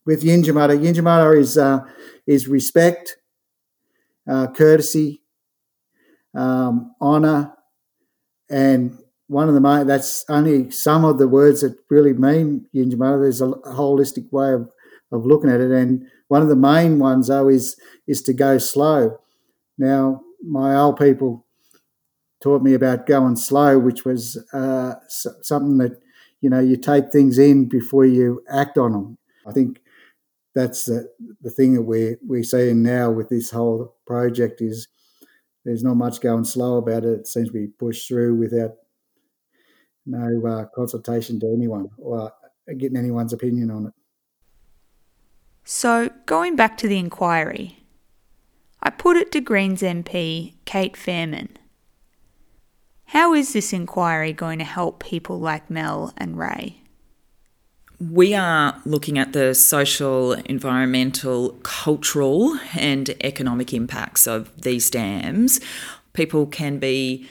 With 0.04 0.22
Yindyamarra, 0.22 0.78
Yindyamarra 0.78 1.38
is 1.38 1.56
uh, 1.56 1.80
is 2.26 2.48
respect, 2.48 3.16
uh, 4.28 4.48
courtesy, 4.48 5.22
um, 6.34 6.94
honour, 7.00 7.52
and 8.50 8.98
one 9.32 9.48
of 9.48 9.54
the 9.54 9.60
main, 9.60 9.86
that's 9.86 10.26
only 10.28 10.70
some 10.70 11.06
of 11.06 11.16
the 11.18 11.26
words 11.26 11.62
that 11.62 11.78
really 11.88 12.12
mean 12.12 12.66
Yindyamarra. 12.74 13.22
There's 13.22 13.40
a 13.40 13.46
holistic 13.46 14.30
way 14.30 14.52
of, 14.52 14.70
of 15.10 15.24
looking 15.24 15.50
at 15.50 15.60
it, 15.60 15.70
and 15.70 16.06
one 16.28 16.42
of 16.42 16.48
the 16.48 16.56
main 16.56 16.98
ones 16.98 17.28
though 17.28 17.48
is 17.48 17.76
is 18.06 18.20
to 18.22 18.34
go 18.34 18.58
slow. 18.58 19.18
Now, 19.78 20.20
my 20.46 20.76
old 20.76 20.98
people 20.98 21.46
taught 22.42 22.62
me 22.62 22.74
about 22.74 23.06
going 23.06 23.36
slow, 23.36 23.78
which 23.78 24.04
was 24.04 24.36
uh, 24.52 24.94
something 25.08 25.78
that 25.78 25.98
you 26.42 26.50
know 26.50 26.60
you 26.60 26.76
take 26.76 27.10
things 27.10 27.38
in 27.38 27.68
before 27.70 28.04
you 28.04 28.44
act 28.50 28.76
on 28.76 28.92
them. 28.92 29.18
I 29.46 29.52
think 29.52 29.80
that's 30.54 30.84
the, 30.84 31.08
the 31.40 31.50
thing 31.50 31.72
that 31.74 31.82
we 31.82 32.16
we're 32.22 32.44
seeing 32.44 32.82
now 32.82 33.10
with 33.10 33.30
this 33.30 33.50
whole 33.50 33.96
project 34.06 34.60
is 34.60 34.88
there's 35.64 35.82
not 35.82 35.94
much 35.94 36.20
going 36.20 36.44
slow 36.44 36.76
about 36.76 37.04
it. 37.04 37.20
It 37.20 37.26
seems 37.26 37.48
to 37.48 37.54
be 37.54 37.68
pushed 37.68 38.08
through 38.08 38.34
without 38.34 38.72
no 40.06 40.46
uh, 40.46 40.64
consultation 40.74 41.38
to 41.40 41.46
anyone 41.46 41.88
or 41.98 42.32
getting 42.78 42.96
anyone's 42.96 43.32
opinion 43.32 43.70
on 43.70 43.86
it. 43.86 43.92
So, 45.64 46.10
going 46.26 46.56
back 46.56 46.76
to 46.78 46.88
the 46.88 46.98
inquiry, 46.98 47.78
I 48.82 48.90
put 48.90 49.16
it 49.16 49.30
to 49.32 49.40
Greens 49.40 49.82
MP 49.82 50.54
Cate 50.64 50.94
Faehrmann 50.94 51.56
how 53.12 53.34
is 53.34 53.52
this 53.52 53.74
inquiry 53.74 54.32
going 54.32 54.58
to 54.58 54.64
help 54.64 55.04
people 55.04 55.38
like 55.38 55.68
Mel 55.68 56.14
and 56.16 56.38
Ray? 56.38 56.80
We 58.00 58.34
are 58.34 58.80
looking 58.86 59.18
at 59.18 59.34
the 59.34 59.54
social, 59.54 60.32
environmental, 60.32 61.50
cultural, 61.62 62.58
and 62.74 63.10
economic 63.22 63.74
impacts 63.74 64.26
of 64.26 64.62
these 64.62 64.88
dams. 64.88 65.60
People 66.14 66.46
can 66.46 66.78
be 66.78 67.28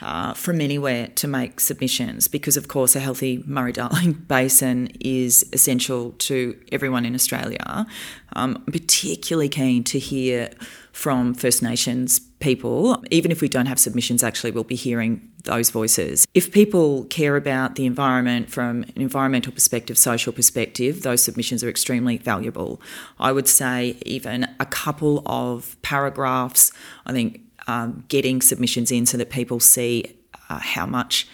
uh, 0.00 0.34
from 0.34 0.60
anywhere 0.60 1.08
to 1.08 1.28
make 1.28 1.60
submissions 1.60 2.28
because, 2.28 2.56
of 2.56 2.68
course, 2.68 2.96
a 2.96 3.00
healthy 3.00 3.42
Murray 3.46 3.72
Darling 3.72 4.12
Basin 4.28 4.88
is 5.00 5.44
essential 5.52 6.12
to 6.12 6.58
everyone 6.72 7.04
in 7.04 7.14
Australia. 7.14 7.86
Um, 8.34 8.62
I'm 8.66 8.72
particularly 8.72 9.48
keen 9.48 9.84
to 9.84 9.98
hear 9.98 10.50
from 10.92 11.34
First 11.34 11.62
Nations 11.62 12.20
people. 12.38 13.02
Even 13.10 13.30
if 13.30 13.40
we 13.40 13.48
don't 13.48 13.66
have 13.66 13.78
submissions, 13.78 14.22
actually, 14.22 14.50
we'll 14.50 14.64
be 14.64 14.74
hearing 14.74 15.30
those 15.44 15.70
voices. 15.70 16.26
If 16.34 16.52
people 16.52 17.04
care 17.04 17.36
about 17.36 17.76
the 17.76 17.86
environment 17.86 18.50
from 18.50 18.82
an 18.82 19.02
environmental 19.02 19.52
perspective, 19.52 19.98
social 19.98 20.32
perspective, 20.32 21.02
those 21.02 21.22
submissions 21.22 21.62
are 21.62 21.68
extremely 21.68 22.18
valuable. 22.18 22.80
I 23.18 23.32
would 23.32 23.48
say 23.48 23.96
even 24.04 24.48
a 24.58 24.66
couple 24.66 25.22
of 25.26 25.76
paragraphs, 25.82 26.72
I 27.06 27.12
think 27.12 27.40
um, 27.66 28.04
getting 28.08 28.42
submissions 28.42 28.90
in 28.90 29.06
so 29.06 29.16
that 29.18 29.30
people 29.30 29.60
see 29.60 30.16
uh, 30.48 30.58
how 30.58 30.86
much 30.86 31.28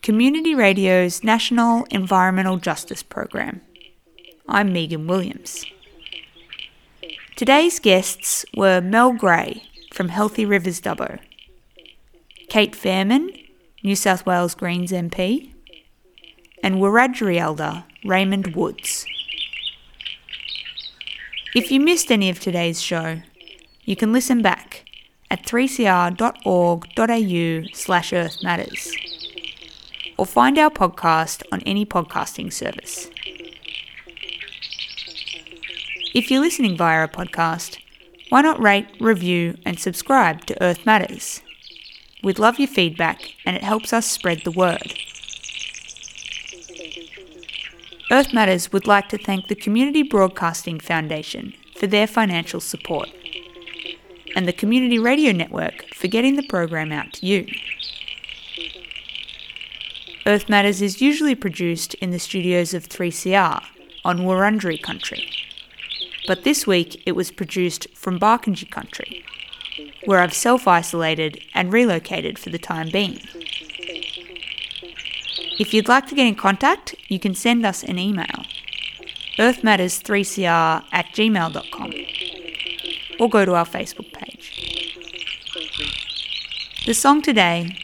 Community 0.00 0.54
Radio's 0.54 1.22
National 1.22 1.84
Environmental 1.90 2.56
Justice 2.56 3.02
Program. 3.02 3.60
I'm 4.48 4.72
Megan 4.72 5.06
Williams. 5.06 5.66
Today's 7.36 7.78
guests 7.78 8.46
were 8.56 8.80
Mel 8.80 9.12
Gray 9.12 9.62
from 9.92 10.08
Healthy 10.08 10.46
Rivers 10.46 10.80
Dubbo, 10.80 11.18
Cate 12.48 12.72
Faehrmann, 12.72 13.46
New 13.82 13.94
South 13.94 14.24
Wales 14.24 14.54
Greens 14.54 14.90
MP, 14.90 15.52
and 16.62 16.76
Wiradjuri 16.76 17.36
Elder 17.36 17.84
Raymond 18.06 18.56
Woods. 18.56 19.04
If 21.54 21.70
you 21.70 21.78
missed 21.78 22.10
any 22.10 22.30
of 22.30 22.40
today's 22.40 22.80
show, 22.80 23.20
you 23.84 23.96
can 23.96 24.14
listen 24.14 24.40
back 24.40 24.83
at 25.34 25.42
3cr.org.au 25.42 26.14
slash 27.74 28.12
Earth 28.12 28.40
Matters 28.44 28.92
or 30.16 30.24
find 30.24 30.56
our 30.56 30.70
podcast 30.70 31.42
on 31.50 31.60
any 31.66 31.84
podcasting 31.84 32.52
service. 32.52 33.10
If 36.14 36.30
you're 36.30 36.40
listening 36.40 36.76
via 36.76 37.02
a 37.02 37.08
podcast, 37.08 37.78
why 38.28 38.42
not 38.42 38.62
rate, 38.62 38.86
review, 39.00 39.58
and 39.66 39.80
subscribe 39.80 40.46
to 40.46 40.62
Earth 40.62 40.86
Matters? 40.86 41.42
We'd 42.22 42.38
love 42.38 42.60
your 42.60 42.68
feedback, 42.68 43.34
and 43.44 43.56
it 43.56 43.64
helps 43.64 43.92
us 43.92 44.06
spread 44.06 44.42
the 44.44 44.52
word. 44.52 44.94
Earth 48.12 48.32
Matters 48.32 48.72
would 48.72 48.86
like 48.86 49.08
to 49.08 49.18
thank 49.18 49.48
the 49.48 49.56
Community 49.56 50.04
Broadcasting 50.04 50.78
Foundation 50.78 51.54
for 51.76 51.88
their 51.88 52.06
financial 52.06 52.60
support, 52.60 53.08
and 54.34 54.46
the 54.46 54.52
Community 54.52 54.98
Radio 54.98 55.32
Network 55.32 55.84
for 55.94 56.08
getting 56.08 56.36
the 56.36 56.46
program 56.48 56.92
out 56.92 57.12
to 57.14 57.26
you. 57.26 57.46
Earth 60.26 60.48
Matters 60.48 60.80
is 60.80 61.02
usually 61.02 61.34
produced 61.34 61.94
in 61.94 62.10
the 62.10 62.18
studios 62.18 62.72
of 62.72 62.88
3CR 62.88 63.62
on 64.04 64.20
Wurundjeri 64.20 64.82
country, 64.82 65.28
but 66.26 66.44
this 66.44 66.66
week 66.66 67.02
it 67.06 67.12
was 67.12 67.30
produced 67.30 67.86
from 67.94 68.18
Barkindji 68.18 68.70
country 68.70 69.24
where 70.04 70.20
I've 70.20 70.34
self 70.34 70.68
isolated 70.68 71.40
and 71.54 71.72
relocated 71.72 72.38
for 72.38 72.50
the 72.50 72.58
time 72.58 72.90
being. 72.90 73.20
If 75.58 75.72
you'd 75.72 75.88
like 75.88 76.06
to 76.08 76.14
get 76.14 76.26
in 76.26 76.34
contact, 76.34 76.94
you 77.08 77.18
can 77.18 77.34
send 77.34 77.64
us 77.64 77.82
an 77.84 77.98
email 77.98 78.44
earthmatters3cr 79.38 80.84
at 80.92 81.06
gmail.com 81.06 81.92
or 83.18 83.28
go 83.28 83.44
to 83.44 83.54
our 83.54 83.66
Facebook. 83.66 84.13
The 86.86 86.92
song 86.92 87.22
today 87.22 87.78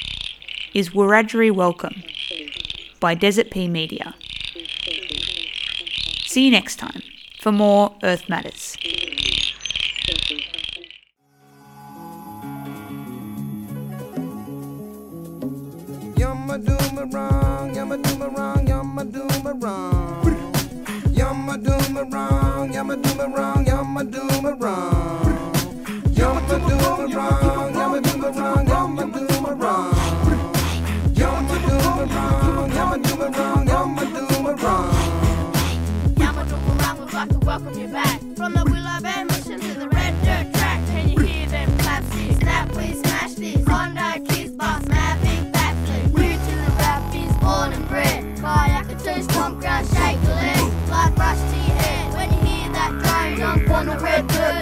is 0.75 0.91
Wiradjuri 0.91 1.51
Welcome 1.51 2.03
by 3.01 3.15
Desert 3.15 3.51
Pea 3.51 3.67
Media. 3.67 4.15
See 6.27 6.45
you 6.45 6.51
next 6.51 6.77
time 6.77 7.01
for 7.41 7.51
more 7.51 7.97
Earth 8.03 8.29
Matters. 8.29 8.70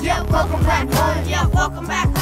Yeah, 0.00 0.22
welcome 0.30 0.62
back. 0.62 0.88
Yeah, 1.26 1.46
welcome 1.48 1.86
back 1.86 2.17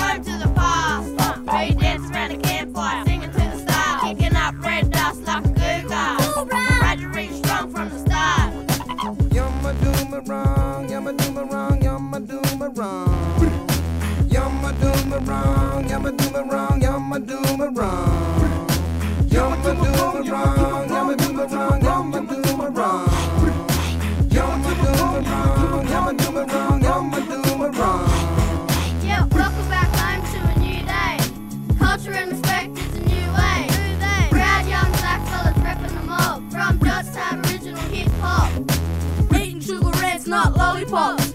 not 40.26 40.56
lollipops. 40.56 41.34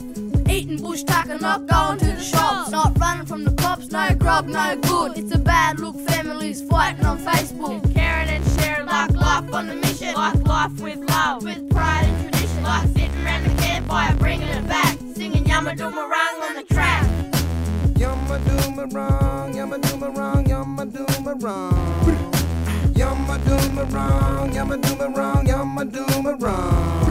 Eating 0.50 0.82
bush 0.82 1.04
tucker, 1.04 1.38
not 1.40 1.66
going 1.66 1.98
to 2.00 2.06
the 2.06 2.22
shops. 2.22 2.72
Not 2.72 2.98
running 3.00 3.26
from 3.26 3.44
the 3.44 3.52
cops, 3.52 3.92
no 3.92 4.14
grub, 4.16 4.48
no 4.48 4.76
good. 4.78 5.18
It's 5.18 5.34
a 5.34 5.38
bad 5.38 5.80
look, 5.80 5.96
families 6.10 6.62
fighting 6.62 7.06
on 7.06 7.18
Facebook. 7.20 7.94
Caring 7.94 8.30
and 8.30 8.46
sharing 8.60 8.88
like 8.88 9.14
life 9.14 9.54
on 9.54 9.70
a 9.70 9.76
mission. 9.76 10.14
Like 10.14 10.46
life 10.46 10.80
with 10.82 11.00
love, 11.10 11.44
with 11.44 11.70
pride 11.70 12.06
and 12.06 12.22
tradition. 12.22 12.64
Like 12.64 12.88
sitting 12.90 13.26
around 13.26 13.44
the 13.44 13.62
campfire, 13.62 14.16
bringing 14.18 14.48
it 14.48 14.68
back. 14.68 14.98
Singing 15.16 15.46
Yama 15.46 15.72
Dooma 15.72 16.10
Rang 16.10 16.42
on 16.44 16.56
the 16.56 16.64
track. 16.74 17.08
Yumma 18.02 18.38
dooma 18.40 18.86
wrong, 18.94 19.54
yumma 19.54 19.78
dooma 19.80 20.10
wrong, 20.18 20.44
yumma 20.44 20.86
dooma 20.92 21.34
wrong. 21.44 21.74
Yumma 22.96 23.38
dooma 23.46 23.84
wrong, 26.42 27.11